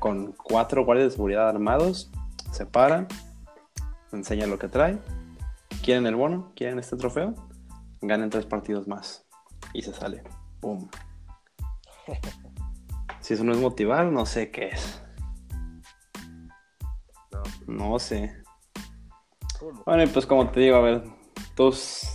con 0.00 0.32
cuatro 0.32 0.84
guardias 0.84 1.10
de 1.10 1.16
seguridad 1.16 1.48
armados, 1.48 2.10
se 2.50 2.66
paran, 2.66 3.06
enseña 4.12 4.48
lo 4.48 4.58
que 4.58 4.66
trae, 4.66 4.98
quieren 5.84 6.06
el 6.06 6.16
bono, 6.16 6.50
quieren 6.56 6.80
este 6.80 6.96
trofeo, 6.96 7.34
ganen 8.00 8.30
tres 8.30 8.46
partidos 8.46 8.88
más 8.88 9.24
y 9.72 9.82
se 9.82 9.92
sale. 9.92 10.24
¡Pum! 10.60 10.88
Si 13.30 13.34
eso 13.34 13.44
no 13.44 13.52
es 13.52 13.60
motivar, 13.60 14.06
no 14.06 14.26
sé 14.26 14.50
qué 14.50 14.70
es. 14.70 15.00
No, 17.30 17.42
No 17.68 17.98
sé. 18.00 18.42
¿cómo? 19.56 19.84
Bueno, 19.86 20.02
y 20.02 20.08
pues 20.08 20.26
como 20.26 20.50
te 20.50 20.58
digo, 20.58 20.74
a 20.74 20.80
ver, 20.80 21.04
tus 21.54 22.08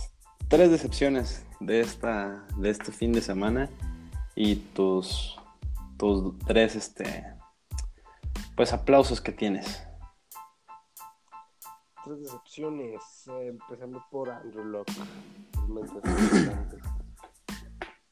tres 0.48 0.70
decepciones 0.70 1.46
de 1.58 1.80
esta 1.80 2.44
de 2.58 2.68
este 2.68 2.92
fin 2.92 3.14
de 3.14 3.22
semana 3.22 3.70
y 4.34 4.56
tus 4.56 5.40
tus 5.96 6.38
tres 6.40 6.76
este 6.76 7.24
pues 8.54 8.74
aplausos 8.74 9.22
que 9.22 9.32
tienes. 9.32 9.88
Tres 12.04 12.20
decepciones, 12.24 13.26
eh, 13.28 13.48
empezando 13.48 14.04
por 14.10 14.28
Andrew 14.28 14.66
Locke. 14.66 14.92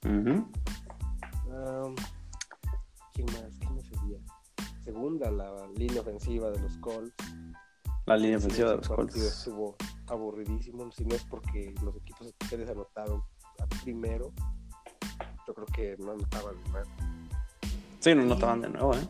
Ujú. 0.06 0.50
Um, 1.50 1.94
¿Quién 3.14 3.26
más? 3.28 3.56
¿Quién 3.58 3.74
más 3.74 3.84
sería? 3.86 4.18
Segunda, 4.84 5.30
la 5.30 5.66
línea 5.76 6.00
ofensiva 6.02 6.50
de 6.50 6.60
los 6.60 6.76
Colts. 6.78 7.14
La 8.06 8.16
línea 8.18 8.38
Sí, 8.38 8.46
ofensiva 8.46 8.70
de 8.70 8.76
los 8.76 8.88
Colts. 8.88 9.16
estuvo 9.16 9.76
aburridísimo. 10.08 10.90
Si 10.92 11.04
no 11.06 11.14
es 11.14 11.24
porque 11.24 11.74
los 11.82 11.96
equipos 11.96 12.26
especiales 12.26 12.68
anotaron 12.68 13.22
a 13.60 13.66
primero, 13.82 14.32
yo 15.46 15.54
creo 15.54 15.66
que 15.66 15.96
no 16.04 16.12
anotaban 16.12 16.56
más. 16.72 16.86
Sí, 18.00 18.14
no 18.14 18.24
notaban 18.24 18.60
de 18.60 18.68
nuevo, 18.68 18.94
¿eh? 18.94 19.08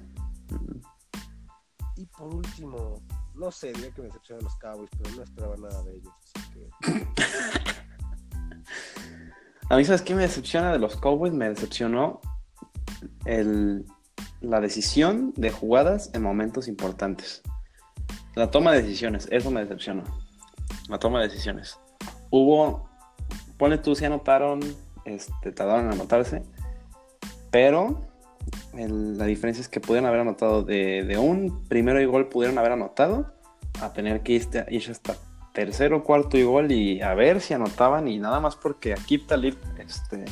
Y 1.96 2.06
por 2.06 2.32
último, 2.34 3.02
no 3.34 3.50
sé, 3.50 3.72
diría 3.72 3.90
que 3.90 4.02
me 4.02 4.06
decepcionan 4.08 4.44
los 4.44 4.56
Cowboys, 4.58 4.90
pero 5.02 5.16
no 5.16 5.22
esperaba 5.22 5.56
nada 5.56 5.82
de 5.82 5.96
ellos. 5.96 6.12
Así 6.34 6.50
que 6.52 6.70
A 9.70 9.76
mí, 9.76 9.84
¿sabes 9.84 10.02
qué 10.02 10.14
me 10.14 10.22
decepciona 10.22 10.72
de 10.72 10.78
los 10.78 10.96
Cowboys? 10.96 11.32
Me 11.32 11.48
decepcionó 11.48 12.20
el, 13.24 13.86
la 14.44 14.60
decisión 14.60 15.32
de 15.36 15.50
jugadas 15.50 16.10
en 16.14 16.22
momentos 16.22 16.68
importantes. 16.68 17.42
La 18.34 18.50
toma 18.50 18.72
de 18.72 18.82
decisiones, 18.82 19.28
eso 19.30 19.50
me 19.50 19.60
decepcionó. 19.60 20.02
La 20.88 20.98
toma 20.98 21.20
de 21.20 21.28
decisiones. 21.28 21.78
Hubo, 22.30 22.88
ponle 23.58 23.78
tú, 23.78 23.94
si 23.94 24.04
anotaron, 24.04 24.60
este, 25.04 25.52
tardaron 25.52 25.86
en 25.86 25.92
anotarse, 25.92 26.42
pero 27.50 28.00
la 28.74 29.24
diferencia 29.26 29.62
es 29.62 29.68
que 29.68 29.80
pudieron 29.80 30.08
haber 30.08 30.20
anotado 30.20 30.62
de, 30.62 31.16
un 31.18 31.64
primero 31.68 32.00
y 32.00 32.06
gol, 32.06 32.28
pudieron 32.28 32.58
haber 32.58 32.72
anotado, 32.72 33.32
a 33.80 33.92
tener 33.92 34.22
que 34.22 34.32
irse, 34.32 34.90
hasta 34.90 35.16
tercero, 35.52 36.02
cuarto 36.02 36.36
y 36.36 36.42
gol 36.42 36.72
y 36.72 37.00
a 37.00 37.14
ver 37.14 37.40
si 37.40 37.54
anotaban 37.54 38.08
y 38.08 38.18
nada 38.18 38.40
más 38.40 38.56
porque 38.56 38.92
Akip 38.92 39.26
Talib 39.28 39.56
este, 39.78 40.24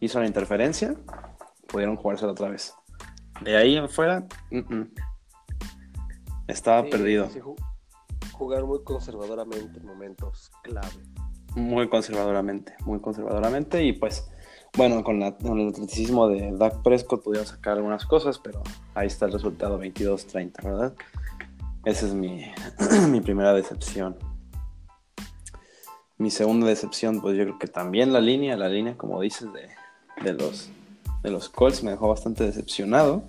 hizo 0.00 0.20
la 0.20 0.26
interferencia, 0.26 0.94
pudieron 1.66 1.96
jugársela 1.96 2.32
otra 2.32 2.50
vez. 2.50 2.74
De 3.40 3.56
ahí 3.56 3.76
en 3.76 3.88
fuera, 3.88 4.26
estaba 6.48 6.82
sí, 6.84 6.90
perdido. 6.90 7.28
sí, 7.30 7.40
jugar 8.32 8.64
muy 8.64 8.82
conservadoramente 8.82 9.78
en 9.78 9.86
momentos 9.86 10.50
clave. 10.62 11.02
Muy 11.54 11.88
conservadoramente, 11.88 12.74
muy 12.84 13.00
conservadoramente 13.00 13.82
y 13.84 13.92
pues 13.92 14.28
bueno, 14.76 15.02
con, 15.02 15.20
la, 15.20 15.34
con 15.36 15.58
el 15.58 15.68
atleticismo 15.68 16.28
de 16.28 16.52
Dak 16.52 16.82
Prescott 16.82 17.24
pudieron 17.24 17.46
sacar 17.46 17.78
algunas 17.78 18.04
cosas, 18.04 18.38
pero 18.38 18.62
ahí 18.94 19.06
está 19.06 19.24
el 19.24 19.32
resultado 19.32 19.80
22-30, 19.80 20.62
¿verdad? 20.62 20.94
Esa 21.86 22.06
es 22.06 22.14
mi, 22.14 22.44
mi 23.08 23.20
primera 23.22 23.54
decepción. 23.54 24.18
Mi 26.18 26.30
segunda 26.30 26.66
decepción, 26.66 27.22
pues 27.22 27.36
yo 27.36 27.44
creo 27.44 27.58
que 27.58 27.68
también 27.68 28.12
la 28.12 28.20
línea, 28.20 28.56
la 28.56 28.68
línea, 28.68 28.96
como 28.98 29.20
dices, 29.20 29.48
de, 29.52 29.68
de 30.22 30.32
los, 30.34 30.70
de 31.26 31.32
los 31.32 31.48
Colts 31.48 31.82
me 31.82 31.90
dejó 31.90 32.08
bastante 32.08 32.44
decepcionado. 32.44 33.28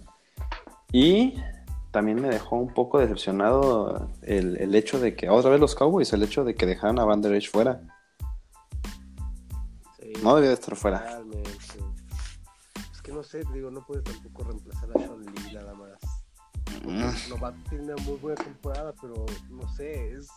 Y 0.91 1.33
también 1.91 2.21
me 2.21 2.29
dejó 2.29 2.55
un 2.55 2.71
poco 2.71 2.99
decepcionado 2.99 4.07
el, 4.21 4.55
el 4.57 4.75
hecho 4.75 4.99
de 4.99 5.15
que, 5.15 5.29
otra 5.29 5.49
vez 5.49 5.59
los 5.59 5.73
Cowboys, 5.73 6.13
el 6.13 6.21
hecho 6.21 6.45
de 6.45 6.53
que 6.53 6.67
dejaran 6.67 6.99
a 6.99 7.05
Van 7.05 7.21
Der 7.21 7.33
Esch 7.33 7.49
fuera. 7.49 7.81
Sí, 9.99 10.13
No 10.23 10.35
debía 10.35 10.49
de 10.49 10.53
estar 10.53 10.75
fuera. 10.75 10.99
realmente. 10.99 11.49
Es 12.93 13.01
que 13.01 13.11
no 13.11 13.23
sé, 13.23 13.41
digo, 13.51 13.71
no 13.71 13.83
puedes 13.83 14.03
tampoco 14.03 14.43
reemplazar 14.43 14.89
a 14.91 14.99
Sean 14.99 15.25
Lee 15.25 15.53
nada 15.55 15.73
más. 15.73 15.99
Mm. 16.83 17.29
Novato 17.29 17.57
tiene 17.69 17.85
una 17.85 18.03
muy 18.03 18.17
buena 18.17 18.43
temporada, 18.43 18.93
pero 19.01 19.25
no 19.49 19.67
sé, 19.75 20.11
es. 20.13 20.27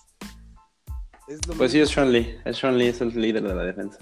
es 1.28 1.46
lo 1.46 1.54
Pues 1.54 1.72
sí, 1.72 1.78
mismo 1.78 1.84
es 1.84 1.90
Sean 1.90 2.10
Lee. 2.10 2.36
Es 2.46 2.56
Sean 2.56 2.78
Lee, 2.78 2.86
es 2.86 3.00
el 3.02 3.20
líder 3.20 3.42
de 3.42 3.54
la 3.54 3.64
defensa. 3.64 3.98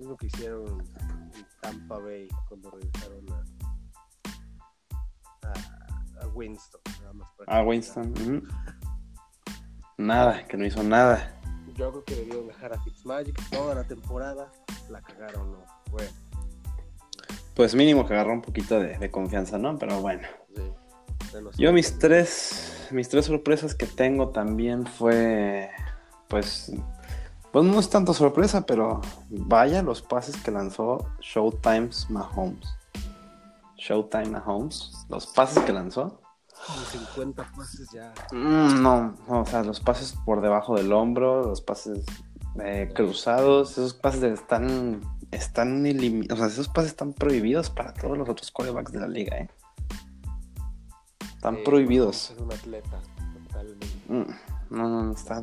Mismo 0.00 0.16
que 0.16 0.28
hicieron 0.28 0.80
en 1.34 1.46
Tampa 1.60 1.98
Bay 1.98 2.26
cuando 2.48 2.70
regresaron 2.70 3.26
a, 3.32 3.42
a, 5.46 6.24
a 6.24 6.26
Winston. 6.28 6.80
Nada 7.02 7.12
más 7.12 7.28
que- 7.32 7.62
Winston. 7.68 8.48
Nada, 9.98 10.46
que 10.48 10.56
no 10.56 10.64
hizo 10.64 10.82
nada. 10.82 11.38
Yo 11.76 11.90
creo 11.90 12.04
que 12.06 12.14
debieron 12.14 12.46
dejar 12.46 12.72
a 12.72 12.80
Fitzmagic 12.82 13.50
toda 13.50 13.74
la 13.74 13.84
temporada. 13.84 14.50
La 14.88 15.02
cagaron, 15.02 15.52
¿no? 15.52 15.58
Bueno, 15.90 16.10
Pues 17.54 17.74
mínimo 17.74 18.06
que 18.06 18.14
agarró 18.14 18.32
un 18.32 18.40
poquito 18.40 18.80
de, 18.80 18.96
de 18.96 19.10
confianza, 19.10 19.58
¿no? 19.58 19.78
Pero 19.78 20.00
bueno. 20.00 20.26
sí. 20.56 20.72
Yo 21.58 21.74
mis 21.74 21.98
tres, 21.98 22.88
mis 22.90 23.10
tres 23.10 23.26
sorpresas 23.26 23.74
que 23.74 23.84
tengo 23.86 24.30
también 24.30 24.86
fue, 24.86 25.68
pues, 26.26 26.72
pues 27.52 27.64
no 27.64 27.78
es 27.80 27.90
tanto 27.90 28.14
sorpresa, 28.14 28.64
pero 28.66 29.00
vaya 29.30 29.82
los 29.82 30.02
pases 30.02 30.36
que 30.36 30.50
lanzó 30.50 31.06
Showtime's 31.20 32.08
Mahomes. 32.10 32.68
Showtime 33.76 34.26
Mahomes, 34.30 35.06
los 35.08 35.26
pases 35.26 35.62
que 35.64 35.72
lanzó. 35.72 36.20
Como 36.66 36.78
50 36.80 37.52
pases 37.56 37.88
ya. 37.92 38.12
Mm, 38.32 38.82
no, 38.82 39.14
no, 39.26 39.40
o 39.40 39.46
sea, 39.46 39.62
los 39.64 39.80
pases 39.80 40.14
por 40.26 40.42
debajo 40.42 40.76
del 40.76 40.92
hombro, 40.92 41.46
los 41.46 41.62
pases 41.62 42.04
eh, 42.62 42.92
cruzados, 42.94 43.72
esos 43.72 43.94
pases 43.94 44.22
están, 44.24 45.00
están 45.30 45.82
o 46.30 46.36
sea, 46.36 46.46
esos 46.46 46.68
pases 46.68 46.90
están 46.90 47.14
prohibidos 47.14 47.70
para 47.70 47.94
todos 47.94 48.18
los 48.18 48.28
otros 48.28 48.50
quarterbacks 48.50 48.92
de 48.92 49.00
la 49.00 49.08
liga, 49.08 49.38
¿eh? 49.38 49.48
Están 51.34 51.56
Eh, 51.56 51.62
prohibidos. 51.64 52.32
Es 52.32 52.38
un 52.38 52.52
atleta, 52.52 53.00
totalmente. 53.48 53.86
Mm, 54.08 54.76
No, 54.76 54.88
no, 54.88 55.02
no 55.04 55.12
está. 55.12 55.42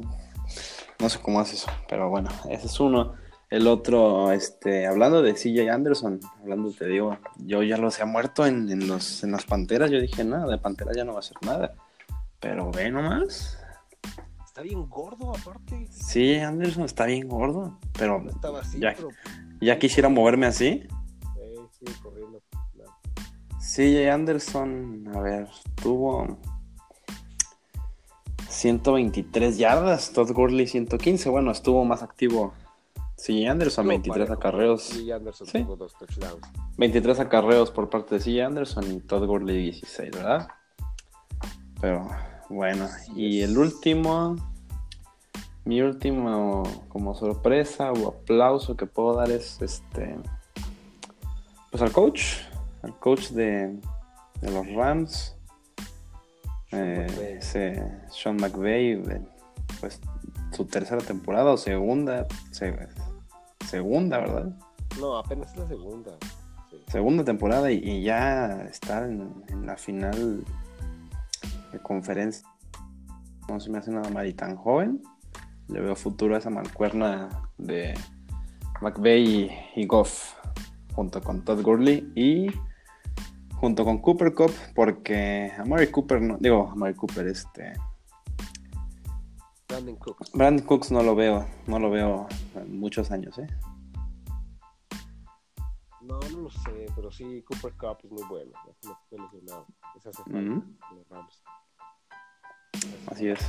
No 0.99 1.09
sé 1.09 1.19
cómo 1.21 1.39
hace 1.39 1.55
eso, 1.55 1.69
pero 1.87 2.09
bueno, 2.09 2.29
ese 2.49 2.67
es 2.67 2.79
uno. 2.79 3.13
El 3.49 3.67
otro, 3.67 4.31
este, 4.33 4.87
hablando 4.87 5.21
de 5.21 5.33
CJ 5.33 5.69
Anderson, 5.69 6.19
hablando, 6.41 6.71
te 6.71 6.85
digo, 6.85 7.17
yo 7.37 7.63
ya 7.63 7.77
lo 7.77 7.91
se 7.91 8.03
ha 8.03 8.05
muerto 8.05 8.45
en, 8.45 8.69
en 8.69 8.87
los, 8.87 9.23
en 9.23 9.31
las 9.31 9.45
panteras. 9.45 9.89
Yo 9.89 10.01
dije, 10.01 10.25
nada, 10.25 10.47
de 10.47 10.57
panteras 10.57 10.97
ya 10.97 11.05
no 11.05 11.13
va 11.13 11.19
a 11.19 11.21
hacer 11.21 11.37
nada. 11.43 11.73
Pero 12.41 12.71
ve 12.71 12.91
nomás. 12.91 13.57
Está 14.45 14.61
bien 14.63 14.89
gordo, 14.89 15.33
aparte. 15.33 15.87
CJ 15.91 16.43
Anderson 16.43 16.83
está 16.83 17.05
bien 17.05 17.27
gordo, 17.29 17.77
pero 17.97 18.19
No 18.19 18.31
estaba 18.31 18.61
así, 18.61 18.79
ya, 18.79 18.93
pero 18.95 19.09
ya 19.61 19.79
quisiera 19.79 20.09
moverme 20.09 20.47
así. 20.47 20.65
eh, 21.37 21.67
sigue 21.71 21.93
corriendo. 22.01 22.41
CJ 23.59 24.09
Anderson, 24.09 25.11
a 25.13 25.21
ver, 25.21 25.47
tuvo 25.75 26.39
123 28.49 29.57
yardas, 29.57 30.11
Todd 30.13 30.31
Gurley 30.31 30.67
115. 30.67 31.29
Bueno, 31.29 31.51
estuvo 31.51 31.83
más 31.85 32.03
activo 32.03 32.53
CJ 33.17 33.47
Anderson, 33.49 33.85
Estuvo 33.85 33.89
23 33.89 34.27
parejo. 34.27 34.33
acarreos. 34.33 34.95
Y 34.95 35.11
Anderson 35.11 35.47
Sí. 35.47 35.63
tuvo 35.63 35.75
dos 35.75 35.93
touchdowns. 35.97 36.41
23 36.77 37.19
acarreos 37.19 37.71
por 37.71 37.89
parte 37.89 38.15
de 38.15 38.21
CJ 38.21 38.43
Anderson 38.45 38.91
y 38.91 38.99
Todd 38.99 39.25
Gurley 39.25 39.57
16, 39.63 40.11
¿verdad? 40.11 40.47
Pero 41.81 42.07
bueno, 42.49 42.85
Así 42.85 43.11
y 43.15 43.41
es. 43.41 43.49
el 43.49 43.57
último, 43.57 44.35
mi 45.65 45.81
último 45.81 46.63
como 46.89 47.13
sorpresa 47.15 47.91
o 47.91 48.07
aplauso 48.09 48.75
que 48.75 48.85
puedo 48.85 49.15
dar 49.15 49.29
es 49.31 49.61
este, 49.61 50.17
pues 51.71 51.81
al 51.83 51.91
coach, 51.91 52.23
al 52.83 52.97
coach 52.99 53.29
de, 53.29 53.79
de 54.41 54.51
los 54.51 54.67
Rams, 54.73 55.35
eh, 56.71 57.37
ese 57.39 58.01
Sean 58.09 58.37
McVay, 58.37 58.91
eh, 58.93 59.21
pues 59.79 59.99
su 60.51 60.65
tercera 60.65 61.01
temporada 61.01 61.51
o 61.51 61.57
segunda, 61.57 62.25
se- 62.51 62.75
segunda, 63.65 64.19
¿verdad? 64.19 64.49
No, 64.99 65.17
apenas 65.17 65.55
la 65.57 65.67
segunda. 65.67 66.11
Sí. 66.69 66.77
segunda 66.87 67.23
temporada 67.23 67.71
y, 67.71 67.77
y 67.77 68.03
ya 68.03 68.63
estar 68.63 69.03
en, 69.03 69.43
en 69.47 69.65
la 69.65 69.77
final 69.77 70.43
de 71.71 71.79
conferencia. 71.79 72.47
No 73.47 73.59
se 73.59 73.69
me 73.69 73.77
hace 73.77 73.91
nada 73.91 74.09
mal 74.09 74.27
y 74.27 74.33
tan 74.33 74.55
joven. 74.57 75.01
Le 75.69 75.79
veo 75.81 75.95
futuro 75.95 76.35
a 76.35 76.39
esa 76.39 76.49
mancuerna 76.49 77.29
de 77.57 77.93
McVeigh 78.81 79.25
y, 79.25 79.51
y 79.81 79.85
Goff, 79.85 80.33
junto 80.93 81.21
con 81.21 81.43
Todd 81.43 81.61
Gurley 81.61 82.11
y 82.15 82.47
junto 83.59 83.83
con 83.83 83.99
Cooper 83.99 84.33
Cup, 84.33 84.51
porque 84.73 85.51
a 85.57 85.65
Mary 85.65 85.91
Cooper, 85.91 86.21
no, 86.21 86.37
digo, 86.39 86.69
a 86.69 86.75
Mary 86.75 86.95
Cooper, 86.95 87.27
este, 87.27 87.73
Brandon 89.67 89.95
Cooks. 89.97 90.31
Brandon 90.31 90.65
Cooks 90.65 90.91
no 90.91 91.03
lo 91.03 91.15
veo, 91.15 91.45
no 91.67 91.77
lo 91.79 91.89
veo 91.89 92.27
en 92.55 92.79
muchos 92.79 93.11
años, 93.11 93.37
¿eh? 93.37 93.47
No, 96.01 96.19
no 96.31 96.39
lo 96.43 96.49
sé, 96.49 96.85
pero 96.95 97.11
sí, 97.11 97.43
Cooper 97.43 97.73
Cup 97.73 97.97
es 98.03 98.11
muy 98.11 98.23
bueno. 98.29 98.51
Ya 98.65 98.73
se 98.73 99.17
lesionado. 99.17 99.67
Falta 100.01 100.21
los 100.95 101.09
Rams. 101.09 101.43
Así 103.11 103.27
es. 103.27 103.39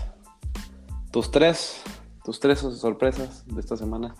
Tus 1.12 1.30
tres, 1.30 1.84
tus 2.24 2.40
tres 2.40 2.58
sorpresas 2.58 3.46
de 3.46 3.60
esta 3.60 3.76
semana. 3.76 4.14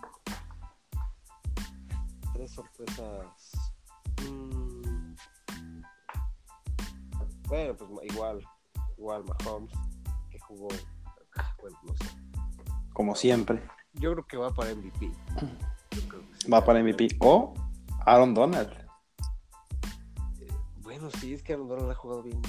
Tres 2.33 2.53
sorpresas. 2.53 3.27
Bueno, 7.49 7.75
pues 7.77 7.91
igual, 8.13 8.45
igual 8.97 9.25
Mahomes, 9.25 9.73
que 10.31 10.39
jugó. 10.41 10.69
ah, 11.37 11.55
Bueno, 11.61 11.79
no 11.85 11.95
sé. 11.95 12.05
Como 12.93 13.15
siempre, 13.15 13.63
Yo 13.95 14.13
creo 14.13 14.27
que 14.27 14.37
va 14.37 14.51
para 14.55 14.75
MVP. 14.75 15.11
Yo 15.93 16.09
creo 16.09 16.21
que 16.29 16.37
sí. 16.41 16.51
va 16.51 16.65
para 16.65 16.83
MVP. 16.83 17.09
O 17.21 17.55
Aaron 18.05 18.35
Donald. 18.35 18.71
Bueno, 20.83 21.11
sí, 21.21 21.35
es 21.35 21.43
que 21.43 21.53
Aaron 21.55 21.69
Donald 21.69 21.91
ha 21.91 21.95
jugado 21.95 22.23
bien. 22.23 22.41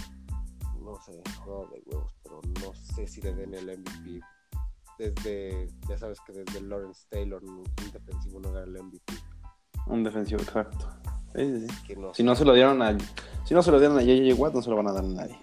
No 0.82 1.00
sé, 1.02 1.22
ha 1.24 1.36
jugado 1.42 1.68
de 1.68 1.82
huevos, 1.86 2.16
pero 2.24 2.42
no 2.62 2.74
sé 2.74 3.08
si 3.08 3.22
le 3.22 3.34
den 3.34 3.54
el 3.54 3.80
MVP. 3.80 4.22
Desde, 4.98 5.70
ya 5.88 5.98
sabes 5.98 6.20
que 6.26 6.34
desde 6.34 6.62
Lawrence 6.62 7.06
Taylor, 7.10 7.42
un 7.44 7.60
un 7.60 7.92
defensivo 7.94 8.40
no 8.40 8.52
gana 8.52 8.66
el 8.66 8.84
MVP. 8.84 9.14
Un 9.86 10.04
defensivo 10.04 10.42
exacto. 10.42 10.90
Sí, 11.36 11.60
sí, 11.60 11.68
sí. 11.68 11.84
Que 11.88 11.96
no 11.96 12.14
Si 12.14 12.24
no 12.24 12.36
se 12.36 12.46
lo 12.46 12.54
dieron 12.54 12.82
a. 12.82 12.98
Si 13.46 13.54
no 13.54 13.64
se 13.64 13.72
lo 13.72 13.80
dieron 13.80 13.98
a 13.98 14.02
JJ 14.02 14.34
Watt, 14.34 14.54
no 14.54 14.62
se 14.62 14.70
lo 14.70 14.76
van 14.76 14.88
a 14.88 14.94
dar 14.94 15.04
a 15.04 15.08
nadie. 15.08 15.40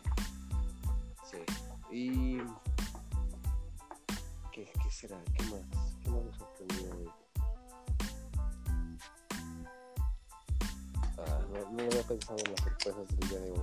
Sí. 1.30 1.38
Y. 1.90 2.38
¿Qué, 4.52 4.70
qué 4.82 4.90
será? 4.90 5.16
¿Qué 5.36 5.42
más? 5.44 5.60
¿Qué 6.02 6.10
más 6.10 6.22
nos 6.24 6.36
sorprendió 6.36 6.90
hoy? 6.96 7.08
Ah, 11.18 11.38
no, 11.52 11.70
no 11.72 11.82
había 11.82 12.02
pensado 12.02 12.38
en 12.44 12.52
las 12.52 12.60
sorpresas 12.60 13.08
del 13.08 13.28
día 13.28 13.38
de 13.40 13.50
hoy. 13.52 13.58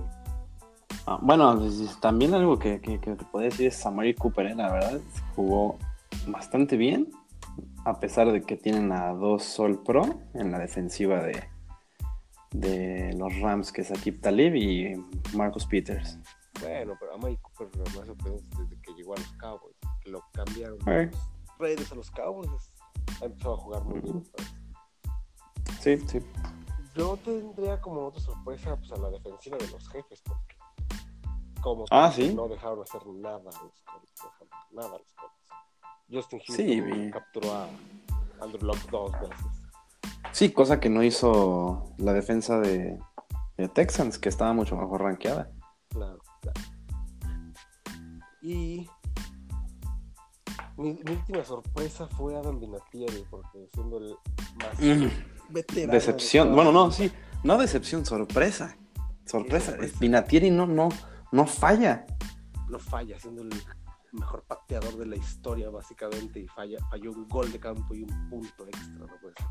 Ah, 1.06 1.18
bueno, 1.20 1.58
pues, 1.58 2.00
también 2.00 2.32
algo 2.32 2.58
que, 2.58 2.80
que, 2.80 2.98
que 2.98 3.14
te 3.14 3.24
podría 3.26 3.50
decir 3.50 3.66
es 3.66 3.76
Samari 3.76 4.14
Cooper, 4.14 4.46
¿eh? 4.46 4.54
la 4.54 4.72
verdad. 4.72 5.00
Jugó 5.36 5.78
bastante 6.26 6.76
bien. 6.76 7.10
A 7.84 8.00
pesar 8.00 8.32
de 8.32 8.42
que 8.42 8.56
tienen 8.56 8.92
a 8.92 9.12
dos 9.12 9.44
Sol 9.44 9.82
Pro 9.84 10.20
en 10.32 10.50
la 10.50 10.58
defensiva 10.58 11.22
de, 11.22 11.44
de 12.54 13.12
los 13.18 13.38
Rams, 13.40 13.72
que 13.72 13.82
es 13.82 13.90
Akib 13.90 14.20
Talib 14.20 14.54
y 14.54 14.94
Marcus 15.36 15.66
Peters. 15.66 16.18
Bueno, 16.60 16.94
pero 17.00 17.14
a 17.14 17.18
Mike 17.18 17.42
Cooper 17.42 17.68
me 17.76 17.82
ha 18.00 18.06
sorprendido 18.06 18.42
desde 18.58 18.80
que 18.80 18.92
llegó 18.94 19.14
a 19.14 19.18
los 19.18 19.32
Cowboys. 19.32 19.76
Que 20.02 20.10
lo 20.10 20.20
cambiaron 20.32 20.78
de 20.78 21.10
Raiders 21.58 21.90
a 21.92 21.94
los 21.96 22.10
Cowboys. 22.12 22.70
Ha 23.20 23.24
empezado 23.26 23.54
a 23.54 23.58
jugar 23.58 23.84
muy 23.84 24.00
bien. 24.00 24.22
Sí, 25.80 25.98
sí. 26.06 26.18
Yo 26.94 27.16
tendría 27.18 27.80
como 27.80 28.06
otra 28.06 28.20
sorpresa 28.20 28.76
pues, 28.76 28.92
a 28.92 28.96
la 28.98 29.10
defensiva 29.10 29.56
de 29.58 29.68
los 29.68 29.88
jefes, 29.88 30.22
porque 30.22 30.54
como 31.60 31.84
Ah, 31.90 32.12
¿sí? 32.14 32.32
no 32.34 32.46
dejaron 32.46 32.82
hacer 32.82 33.04
nada 33.06 33.38
a 33.38 33.42
los 33.42 33.82
Colts, 33.82 34.12
no 34.22 34.80
nada 34.82 34.94
a 34.94 34.98
los 34.98 35.12
Colts. 35.14 35.48
Justin 36.10 36.40
Sí, 36.46 36.78
Houston 36.78 37.00
vi. 37.06 37.10
capturó 37.10 37.52
a 37.52 37.68
Andrew 38.40 38.62
Locke 38.64 38.90
dos 38.90 39.12
veces. 39.20 39.63
Sí, 40.34 40.50
cosa 40.52 40.80
que 40.80 40.90
no 40.90 41.04
hizo 41.04 41.94
la 41.96 42.12
defensa 42.12 42.58
de, 42.58 42.98
de 43.56 43.68
Texans, 43.68 44.18
que 44.18 44.28
estaba 44.28 44.52
mucho 44.52 44.76
mejor 44.76 45.02
rankeada. 45.02 45.48
Claro, 45.90 46.18
claro. 46.40 46.60
Y 48.42 48.88
mi, 50.76 50.94
mi 51.04 51.12
última 51.12 51.44
sorpresa 51.44 52.08
fue 52.08 52.34
Adam 52.36 52.58
Vinatieri, 52.58 53.24
porque 53.30 53.68
siendo 53.72 53.98
el 53.98 54.16
más 54.56 54.80
Mm. 54.80 55.52
veterano. 55.52 55.92
Decepción. 55.92 56.52
Bueno, 56.52 56.72
no, 56.72 56.90
sí. 56.90 57.12
No 57.44 57.56
decepción, 57.56 58.04
sorpresa. 58.04 58.76
Sorpresa. 59.26 59.70
sorpresa. 59.70 59.96
Vinatieri 60.00 60.50
no, 60.50 60.66
no, 60.66 60.88
no 61.30 61.46
falla. 61.46 62.06
No 62.68 62.80
falla, 62.80 63.18
siendo 63.20 63.42
el 63.42 63.50
mejor 64.10 64.42
pateador 64.48 64.96
de 64.96 65.06
la 65.06 65.16
historia, 65.16 65.70
básicamente, 65.70 66.40
y 66.40 66.48
falla, 66.48 66.78
falló 66.90 67.12
un 67.12 67.28
gol 67.28 67.52
de 67.52 67.60
campo 67.60 67.94
y 67.94 68.02
un 68.02 68.28
punto 68.28 68.66
extra, 68.66 68.98
no 68.98 69.06
puede 69.20 69.34
ser. 69.38 69.46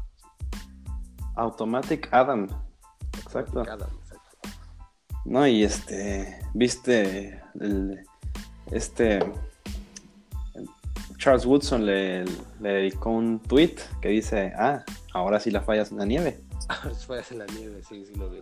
Automatic 1.35 2.07
Adam. 2.11 2.47
Exacto. 3.23 3.61
Adam, 3.61 3.89
exacto. 4.01 4.49
No, 5.25 5.47
y 5.47 5.63
este, 5.63 6.39
viste, 6.53 7.41
el, 7.59 8.05
este, 8.71 9.19
Charles 11.17 11.45
Woodson 11.45 11.85
le, 11.85 12.25
le 12.59 12.69
dedicó 12.69 13.11
un 13.11 13.39
tweet 13.39 13.75
que 14.01 14.09
dice, 14.09 14.51
ah, 14.57 14.83
ahora 15.13 15.39
sí 15.39 15.51
la 15.51 15.61
fallas 15.61 15.91
en 15.91 15.99
la 15.99 16.05
nieve. 16.05 16.41
Ahora 16.67 16.93
sí 16.95 17.05
fallas 17.05 17.31
en 17.31 17.39
la 17.39 17.45
nieve, 17.45 17.81
sí, 17.87 18.05
sí 18.05 18.15
lo 18.15 18.29
vi. 18.29 18.41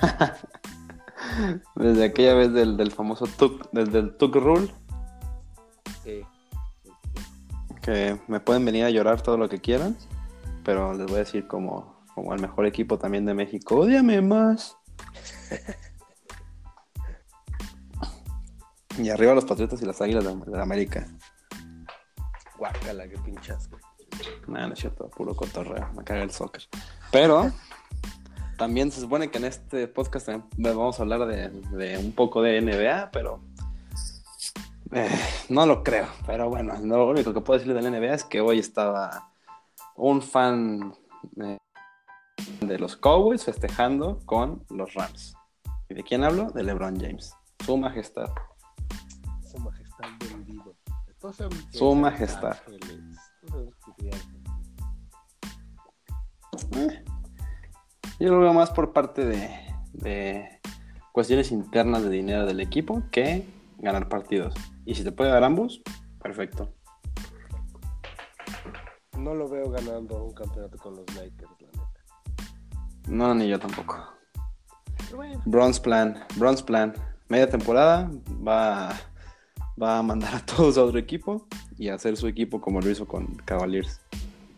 Desde 1.76 2.04
aquella 2.04 2.34
vez 2.34 2.52
del, 2.52 2.76
del 2.76 2.90
famoso 2.90 3.26
Tuk, 3.26 3.68
desde 3.72 3.98
el 3.98 4.16
Tuk 4.16 4.36
Rule, 4.36 4.68
Sí. 6.04 6.22
que 7.82 8.18
me 8.28 8.40
pueden 8.40 8.64
venir 8.64 8.84
a 8.84 8.90
llorar 8.90 9.20
todo 9.20 9.36
lo 9.36 9.48
que 9.48 9.60
quieran, 9.60 9.96
pero 10.68 10.92
les 10.92 11.06
voy 11.06 11.14
a 11.14 11.18
decir 11.20 11.46
como, 11.46 12.04
como 12.14 12.34
el 12.34 12.42
mejor 12.42 12.66
equipo 12.66 12.98
también 12.98 13.24
de 13.24 13.32
México, 13.32 13.74
odiame 13.74 14.20
más. 14.20 14.76
y 18.98 19.08
arriba 19.08 19.32
los 19.32 19.46
Patriotas 19.46 19.80
y 19.80 19.86
las 19.86 20.02
Águilas 20.02 20.24
de, 20.24 20.34
de 20.34 20.60
América. 20.60 21.08
Guácala, 22.58 23.08
qué 23.08 23.16
pinchas. 23.16 23.70
No, 24.46 24.68
no 24.68 24.74
es 24.74 24.78
cierto, 24.78 25.08
puro 25.08 25.34
cotorreo, 25.34 25.88
me 25.96 26.04
caga 26.04 26.22
el 26.22 26.32
soccer. 26.32 26.64
Pero 27.10 27.50
también 28.58 28.92
se 28.92 29.00
supone 29.00 29.30
que 29.30 29.38
en 29.38 29.46
este 29.46 29.88
podcast 29.88 30.26
también 30.26 30.76
vamos 30.76 31.00
a 31.00 31.02
hablar 31.02 31.24
de, 31.24 31.48
de 31.48 31.96
un 31.96 32.12
poco 32.12 32.42
de 32.42 32.60
NBA, 32.60 33.10
pero 33.10 33.40
eh, 34.92 35.08
no 35.48 35.64
lo 35.64 35.82
creo. 35.82 36.08
Pero 36.26 36.50
bueno, 36.50 36.74
lo 36.82 37.08
único 37.08 37.32
que 37.32 37.40
puedo 37.40 37.58
decir 37.58 37.72
de 37.72 37.80
la 37.80 37.88
NBA 37.88 38.12
es 38.12 38.24
que 38.24 38.42
hoy 38.42 38.58
estaba 38.58 39.27
un 39.98 40.22
fan 40.22 40.94
eh, 41.42 41.58
de 42.60 42.78
los 42.78 42.96
Cowboys 42.96 43.44
festejando 43.44 44.20
con 44.24 44.64
los 44.70 44.94
Rams. 44.94 45.34
¿Y 45.90 45.94
de 45.94 46.02
quién 46.02 46.24
hablo? 46.24 46.50
De 46.50 46.62
LeBron 46.62 46.98
James. 46.98 47.34
Su 47.64 47.76
majestad. 47.76 48.30
Su 49.42 49.58
majestad 49.58 50.08
Su 51.72 51.92
es 51.92 51.96
majestad. 51.96 52.56
Eh, 56.72 57.04
Yo 58.20 58.30
lo 58.30 58.40
veo 58.40 58.52
más 58.52 58.70
por 58.70 58.92
parte 58.92 59.24
de, 59.24 59.50
de 59.92 60.60
cuestiones 61.12 61.50
internas 61.50 62.02
de 62.02 62.10
dinero 62.10 62.46
del 62.46 62.60
equipo 62.60 63.02
que 63.10 63.44
ganar 63.78 64.08
partidos. 64.08 64.54
Y 64.84 64.94
si 64.94 65.02
te 65.02 65.12
puede 65.12 65.30
dar 65.30 65.42
ambos, 65.42 65.82
perfecto. 66.20 66.72
No 69.18 69.34
lo 69.34 69.48
veo 69.48 69.68
ganando 69.70 70.24
un 70.24 70.32
campeonato 70.32 70.78
con 70.78 70.94
los 70.94 71.06
Lakers, 71.14 71.50
la 71.60 71.66
neta. 71.66 72.00
No, 73.08 73.34
ni 73.34 73.48
yo 73.48 73.58
tampoco. 73.58 73.96
Bueno, 75.14 75.42
Bronze 75.44 75.80
Plan, 75.80 76.24
Bronze 76.36 76.62
Plan. 76.62 76.94
Media 77.28 77.48
temporada 77.48 78.10
va, 78.46 78.94
va 79.80 79.98
a 79.98 80.02
mandar 80.02 80.34
a 80.36 80.46
todos 80.46 80.78
a 80.78 80.84
otro 80.84 80.98
equipo 80.98 81.46
y 81.76 81.88
a 81.88 81.94
hacer 81.94 82.16
su 82.16 82.26
equipo 82.26 82.60
como 82.60 82.80
lo 82.80 82.90
hizo 82.90 83.06
con 83.06 83.26
Cavaliers. 83.44 84.00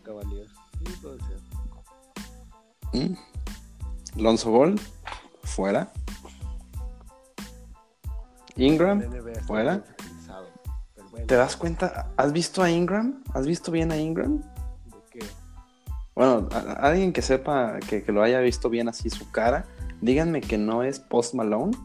Cavaliers. 0.03 0.51
Sí, 0.79 0.93
puede 1.01 1.17
ser. 1.19 1.37
¿Mm? 2.93 4.21
Lonzo 4.21 4.51
Ball, 4.51 4.79
fuera. 5.43 5.91
Ingram, 8.57 9.01
fuera. 9.47 9.83
Pero 10.95 11.09
bueno, 11.09 11.27
¿te 11.27 11.35
das 11.35 11.55
cuenta? 11.55 12.11
¿Has 12.17 12.31
visto 12.31 12.61
a 12.61 12.69
Ingram? 12.69 13.23
¿Has 13.33 13.47
visto 13.47 13.71
bien 13.71 13.91
a 13.91 13.97
Ingram? 13.97 14.43
Bueno, 16.15 16.47
a- 16.51 16.57
a- 16.57 16.73
alguien 16.89 17.13
que 17.13 17.21
sepa, 17.21 17.79
que, 17.87 18.03
que 18.03 18.11
lo 18.11 18.21
haya 18.23 18.39
visto 18.39 18.69
bien 18.69 18.89
así 18.89 19.09
su 19.09 19.29
cara, 19.31 19.65
díganme 20.01 20.41
que 20.41 20.57
no 20.57 20.83
es 20.83 20.99
Post 20.99 21.33
Malone, 21.35 21.75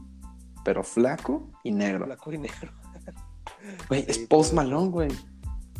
pero 0.64 0.82
flaco 0.82 1.48
y 1.62 1.70
negro. 1.72 2.06
Blanco 2.06 2.32
y 2.32 2.38
negro. 2.38 2.72
Güey, 3.88 4.02
Sí, 4.02 4.10
es 4.10 4.18
Post 4.18 4.52
Malone, 4.52 4.90
güey. 4.90 5.08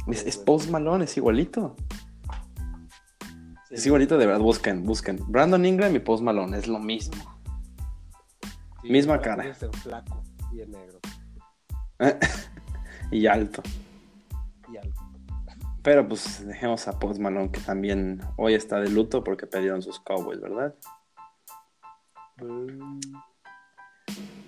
Es, 0.09 0.25
es. 0.27 0.37
Post 0.39 0.71
Malone, 0.71 1.05
es 1.05 1.17
igualito. 1.17 1.77
Sí, 3.69 3.75
Es 3.75 3.87
igualito, 3.87 4.17
de 4.19 4.27
verdad, 4.27 4.41
busquen, 4.41 4.85
busquen. 4.85 5.19
Brandon 5.29 5.65
Ingram 5.65 5.95
y 5.95 5.99
Post 6.01 6.23
Malone, 6.23 6.57
es 6.59 6.67
lo 6.69 6.79
mismo. 6.79 7.15
sí, 8.83 8.91
misma 8.91 9.21
cara. 9.21 9.43
puede 9.43 9.55
ser 9.55 9.71
flaco 9.71 10.23
y 10.53 10.61
es 10.61 10.69
negro. 10.69 10.99
y 13.11 13.27
alto. 13.27 13.63
Pero 15.87 16.09
pues 16.09 16.45
dejemos 16.45 16.89
a 16.89 16.99
Post 16.99 17.21
Malone, 17.21 17.53
que 17.53 17.61
también 17.61 18.21
hoy 18.35 18.55
está 18.55 18.81
de 18.81 18.91
luto 18.91 19.23
porque 19.23 19.47
perdieron 19.47 19.83
sus 19.83 20.01
Cowboys, 20.01 20.41
¿verdad? 20.41 20.75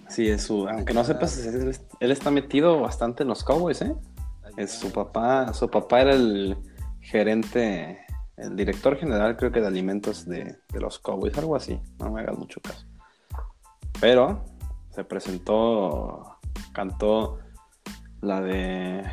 Sí, 0.09 0.29
es 0.29 0.43
su. 0.43 0.69
Aunque 0.69 0.93
no 0.93 1.05
sepas, 1.05 1.39
él, 1.47 1.79
él 2.01 2.11
está 2.11 2.33
metido 2.33 2.81
bastante 2.81 3.23
en 3.23 3.29
los 3.29 3.45
Cowboys, 3.45 3.83
¿eh? 3.83 3.95
Es 4.57 4.73
su 4.73 4.91
papá, 4.91 5.55
su 5.55 5.71
papá 5.71 6.01
era 6.01 6.15
el 6.15 6.57
gerente, 7.03 8.05
el 8.37 8.57
director 8.57 8.97
general, 8.97 9.37
creo 9.37 9.53
que 9.53 9.61
de 9.61 9.69
alimentos 9.69 10.27
de, 10.27 10.59
de 10.73 10.81
los 10.81 10.99
Cowboys, 10.99 11.39
algo 11.39 11.55
así. 11.55 11.81
No 12.01 12.11
me 12.11 12.23
hagas 12.23 12.37
mucho 12.37 12.61
caso. 12.61 12.85
Pero 14.01 14.45
se 14.91 15.05
presentó, 15.05 16.41
cantó 16.73 17.39
la 18.23 18.41
de 18.41 19.05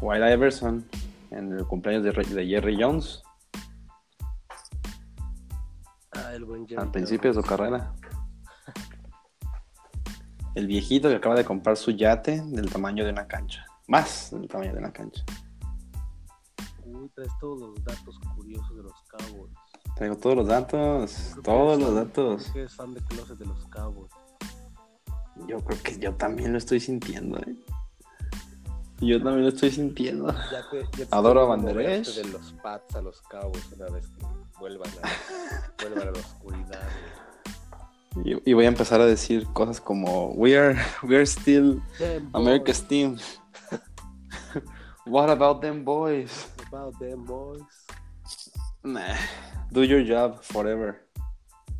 White 0.00 0.32
Iverson 0.32 0.88
en 1.36 1.52
el 1.52 1.66
cumpleaños 1.66 2.04
de, 2.04 2.46
Jerry 2.46 2.76
Jones 2.80 3.22
Ah, 6.12 6.32
el 6.32 6.44
buen 6.44 6.66
Jerry 6.66 6.80
al 6.80 6.90
principio 6.90 7.32
de 7.32 7.42
su 7.42 7.46
carrera. 7.46 7.92
El 10.54 10.68
viejito 10.68 11.08
que 11.08 11.16
acaba 11.16 11.34
de 11.34 11.44
comprar 11.44 11.76
su 11.76 11.90
yate 11.90 12.40
del 12.46 12.70
tamaño 12.70 13.04
de 13.04 13.10
una 13.10 13.26
cancha. 13.26 13.66
Más 13.88 14.30
del 14.30 14.46
tamaño 14.46 14.72
de 14.72 14.78
una 14.78 14.92
cancha. 14.92 15.24
Uy, 16.84 17.08
traes 17.14 17.32
todos 17.40 17.58
los 17.60 17.84
datos 17.84 18.20
curiosos 18.36 18.76
de 18.76 18.82
los 18.84 18.92
Cowboys. 19.08 19.52
Traigo 19.96 20.16
todos 20.16 20.36
los 20.36 20.46
datos, 20.46 21.34
todos 21.42 21.78
los 21.80 21.88
fan- 21.88 21.96
datos. 21.96 22.42
creo 22.42 22.52
que 22.52 22.60
eres 22.60 22.74
fan 22.74 22.94
de 22.94 23.00
closet 23.00 23.38
de 23.38 23.46
los 23.46 23.66
Cowboys. 23.66 24.12
Yo 25.48 25.58
creo 25.64 25.82
que 25.82 25.98
yo 25.98 26.14
también 26.14 26.52
lo 26.52 26.58
estoy 26.58 26.78
sintiendo, 26.78 27.38
¿eh? 27.38 27.56
Yo 29.04 29.22
también 29.22 29.42
lo 29.42 29.48
estoy 29.48 29.70
sintiendo. 29.70 30.32
Ya 30.50 30.68
te, 30.70 30.82
ya 30.98 31.06
te 31.06 31.08
Adoro 31.10 31.52
a 31.52 31.56
moverte 31.56 32.10
de 32.10 32.24
los 32.28 32.52
Pats 32.62 32.96
a 32.96 33.02
los 33.02 33.20
Cowboys 33.22 33.70
una 33.72 33.86
vez 33.90 34.08
que 34.08 34.26
vuelvan 34.58 34.90
a, 35.02 35.08
vuelvan 35.82 36.08
a 36.08 36.10
la 36.10 36.18
oscuridad. 36.18 36.88
Y, 38.24 38.50
y 38.50 38.52
voy 38.52 38.64
a 38.64 38.68
empezar 38.68 39.00
a 39.00 39.06
decir 39.06 39.46
cosas 39.52 39.80
como 39.80 40.28
We 40.32 40.56
are, 40.56 40.80
we 41.02 41.16
are 41.16 41.26
still 41.26 41.82
Damn 41.98 42.30
America's 42.32 42.80
boys, 42.80 42.88
team. 42.88 43.18
What 45.06 45.28
about 45.28 45.60
them 45.60 45.84
boys? 45.84 46.48
about 46.74 46.98
them 46.98 47.24
boys. 47.24 47.60
Nah. 48.82 49.16
Do 49.70 49.82
your 49.82 50.02
job 50.02 50.42
forever. 50.42 51.06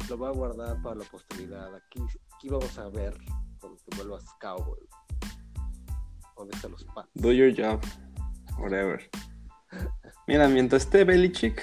Lo 0.09 0.17
voy 0.17 0.29
a 0.29 0.33
guardar 0.33 0.83
para 0.83 0.97
la 0.97 1.05
posteridad. 1.05 1.75
Aquí, 1.75 2.03
aquí 2.37 2.49
vamos 2.49 2.77
a 2.79 2.89
ver 2.89 3.17
cuando 3.61 3.79
te 3.79 3.97
vuelvas 3.97 4.25
Cowboy. 4.41 4.79
¿Dónde 6.37 6.57
están 6.57 6.73
los 6.73 6.85
Pats? 6.85 7.11
Do 7.15 7.33
your 7.33 7.53
job 7.55 7.81
forever. 8.57 9.09
Mira, 10.27 10.49
mientras 10.49 10.83
esté 10.83 11.05
Belichick, 11.05 11.63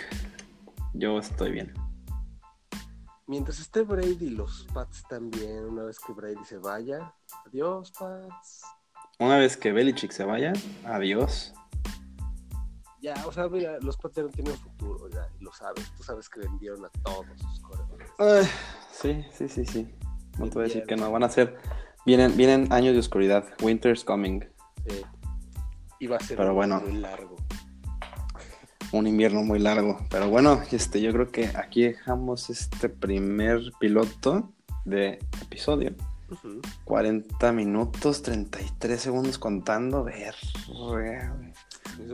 yo 0.94 1.20
estoy 1.20 1.52
bien. 1.52 1.74
Mientras 3.28 3.60
esté 3.60 3.84
Brady, 3.84 4.30
los 4.30 4.68
Pats 4.74 5.04
también. 5.08 5.66
Una 5.66 5.84
vez 5.84 6.00
que 6.00 6.12
Brady 6.14 6.44
se 6.46 6.58
vaya. 6.58 7.14
Adiós, 7.48 7.92
Pats. 7.92 8.62
Una 9.20 9.38
vez 9.38 9.56
que 9.56 9.72
Belichick 9.72 10.12
se 10.12 10.24
vaya, 10.24 10.52
adiós. 10.84 11.54
Ya, 13.02 13.16
o 13.26 13.32
sea, 13.32 13.48
mira, 13.48 13.78
los 13.82 13.98
Pats 13.98 14.16
ya 14.16 14.24
no 14.24 14.30
tienen 14.30 14.54
futuro, 14.56 15.10
ya, 15.10 15.28
y 15.40 15.44
lo 15.44 15.54
sabes. 15.54 15.92
Tú 15.96 16.04
sabes 16.04 16.30
que 16.30 16.42
vendieron 16.42 16.86
a 16.86 16.90
todos 17.04 17.26
sus 17.40 17.60
corredores. 17.62 18.10
Sí, 18.92 19.26
sí, 19.32 19.48
sí, 19.48 19.66
sí. 19.66 19.96
No 20.38 20.48
te 20.50 20.56
voy 20.56 20.64
a 20.64 20.68
decir 20.68 20.84
que 20.86 20.96
no. 20.96 21.12
Van 21.12 21.24
a 21.24 21.30
ser. 21.30 21.58
Vienen, 22.06 22.36
vienen 22.36 22.72
años 22.74 22.94
de 22.94 23.00
oscuridad. 23.00 23.46
Winter's 23.62 24.04
coming. 24.04 24.42
Y 26.00 26.08
va 26.08 26.18
a 26.18 26.20
ser 26.20 26.38
Pero 26.38 26.50
muy, 26.50 26.56
bueno. 26.56 26.82
muy 26.82 26.94
largo. 26.94 27.36
un 28.92 29.08
invierno 29.08 29.44
muy 29.44 29.60
largo. 29.60 30.00
Pero 30.10 30.30
bueno, 30.30 30.62
este, 30.72 31.02
yo 31.02 31.12
creo 31.12 31.32
que 31.32 31.52
aquí 31.56 31.84
dejamos 31.84 32.50
este 32.50 32.90
primer 32.90 33.62
piloto 33.80 34.52
de 34.86 35.20
episodio. 35.42 35.94
40 36.86 37.52
minutos, 37.52 38.22
33 38.22 39.00
segundos 39.00 39.38
contando. 39.38 40.04
Ver. 40.04 40.36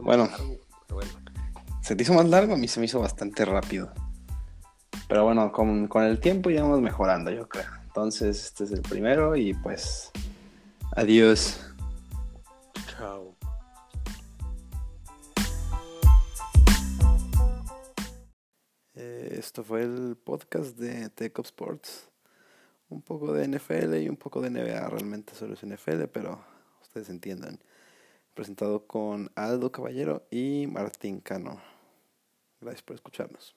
Bueno, 0.01 0.27
bueno, 0.89 1.07
se 1.81 1.95
te 1.95 2.03
hizo 2.03 2.13
más 2.13 2.27
largo, 2.27 2.55
a 2.55 2.57
mí 2.57 2.67
se 2.67 2.79
me 2.79 2.87
hizo 2.87 2.99
bastante 2.99 3.45
rápido. 3.45 3.91
Pero 5.07 5.23
bueno, 5.23 5.51
con, 5.51 5.87
con 5.87 6.03
el 6.03 6.19
tiempo 6.19 6.49
ya 6.49 6.63
vamos 6.63 6.81
mejorando, 6.81 7.31
yo 7.31 7.47
creo. 7.47 7.69
Entonces, 7.85 8.43
este 8.43 8.65
es 8.65 8.71
el 8.71 8.81
primero 8.81 9.35
y 9.35 9.53
pues 9.53 10.11
adiós. 10.95 11.66
Eh, 18.95 19.35
esto 19.37 19.63
fue 19.63 19.83
el 19.83 20.17
podcast 20.23 20.77
de 20.77 21.09
Tech 21.09 21.37
Sports. 21.39 22.09
Un 22.89 23.01
poco 23.01 23.33
de 23.33 23.47
NFL 23.47 23.95
y 23.97 24.09
un 24.09 24.17
poco 24.17 24.41
de 24.41 24.49
NBA. 24.49 24.89
Realmente 24.89 25.35
solo 25.35 25.53
es 25.53 25.63
NFL, 25.63 26.05
pero 26.11 26.43
ustedes 26.81 27.09
entiendan. 27.09 27.59
Presentado 28.33 28.87
con 28.87 29.31
Aldo 29.35 29.71
Caballero 29.71 30.25
y 30.31 30.65
Martín 30.67 31.19
Cano. 31.19 31.61
Gracias 32.61 32.81
por 32.81 32.95
escucharnos. 32.95 33.55